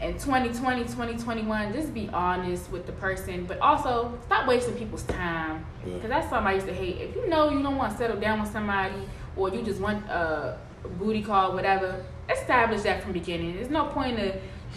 [0.00, 5.64] in 2020, 2021, just be honest with the person, but also stop wasting people's time.
[5.86, 5.94] Yeah.
[5.94, 6.96] Because that's something I used to hate.
[7.00, 8.94] If you know you don't want to settle down with somebody,
[9.38, 10.58] or you just want a
[10.98, 13.54] booty call, whatever, establish that from the beginning.
[13.54, 14.34] There's no point of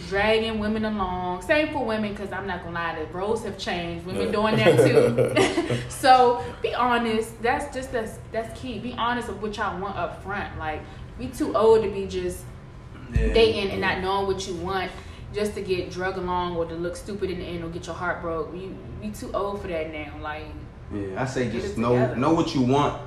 [0.08, 1.42] dragging women along.
[1.42, 4.06] Same for women, because I'm not gonna lie, the roles have changed.
[4.06, 5.76] Women doing that too.
[5.90, 7.40] so be honest.
[7.42, 8.78] That's just that's that's key.
[8.78, 10.58] Be honest of what y'all want up front.
[10.58, 10.80] Like
[11.18, 12.44] we too old to be just
[13.12, 13.34] Yeah.
[13.34, 14.90] dating and not knowing what you want
[15.34, 17.94] just to get drug along or to look stupid in the end or get your
[17.94, 18.54] heart broke.
[18.54, 20.12] You we too old for that now.
[20.22, 20.46] Like
[20.94, 22.16] Yeah, I say just know together.
[22.16, 23.00] know what you want.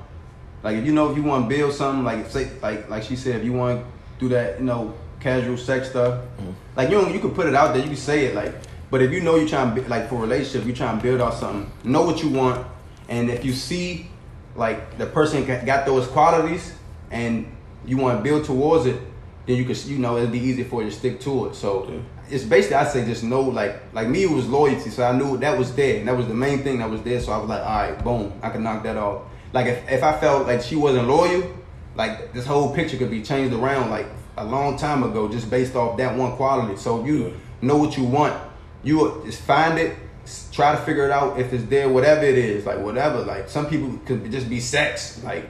[0.66, 3.16] Like if you know if you want to build something, like say like like she
[3.16, 3.86] said, if you want to
[4.20, 6.54] do that, you know, casual sex stuff, Mhm.
[6.76, 8.52] like you you can put it out there, you can say it, like.
[8.90, 11.22] But if you know you're trying to like for a relationship, you're trying to build
[11.22, 11.70] out something.
[11.84, 12.66] Know what you want,
[13.10, 14.08] and if you see
[14.56, 16.74] like the person got got those qualities,
[17.12, 17.46] and
[17.86, 18.98] you want to build towards it,
[19.46, 21.56] then you can you know it'll be easy for you to stick to it.
[21.56, 21.98] So Yeah.
[22.36, 25.38] it's basically I say just know like like me it was loyalty, so I knew
[25.38, 27.20] that was there, and that was the main thing that was there.
[27.20, 29.22] So I was like, all right, boom, I can knock that off.
[29.56, 31.50] Like if if I felt like she wasn't loyal,
[31.96, 35.78] like this whole picture could be changed around like a long time ago just based
[35.78, 36.76] off that one quality.
[36.76, 38.38] So if you know what you want,
[38.84, 39.98] you just find it.
[40.52, 43.22] Try to figure it out if it's there, whatever it is, like whatever.
[43.22, 45.50] Like some people could just be sex, like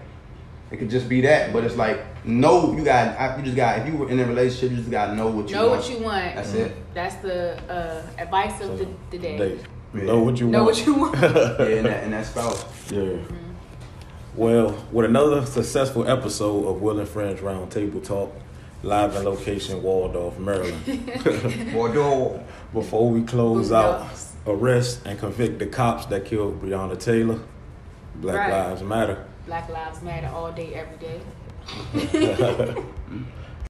[0.70, 1.52] it could just be that.
[1.52, 4.70] But it's like no, you got you just got if you were in a relationship,
[4.70, 5.66] you just got to know what you want.
[5.66, 5.82] know want.
[5.82, 6.36] what you want.
[6.36, 6.94] That's it.
[6.94, 9.38] That's the uh, advice of the, the day.
[9.38, 9.60] Day.
[9.96, 10.04] Yeah.
[10.04, 10.86] Know what you Know want.
[10.86, 11.16] Know what you want.
[11.60, 12.92] yeah, and that, and that spouse.
[12.92, 13.18] Yeah.
[14.36, 18.34] Well, with another successful episode of Will and Friends Roundtable Talk,
[18.84, 20.84] live in location Waldorf, Maryland.
[21.74, 22.42] Waldorf.
[22.74, 24.34] Before we close out, Bulldogs.
[24.48, 27.40] arrest and convict the cops that killed Breonna Taylor.
[28.16, 28.70] Black Right.
[28.70, 29.26] Lives Matter.
[29.46, 31.22] Black Lives Matter all day, every day.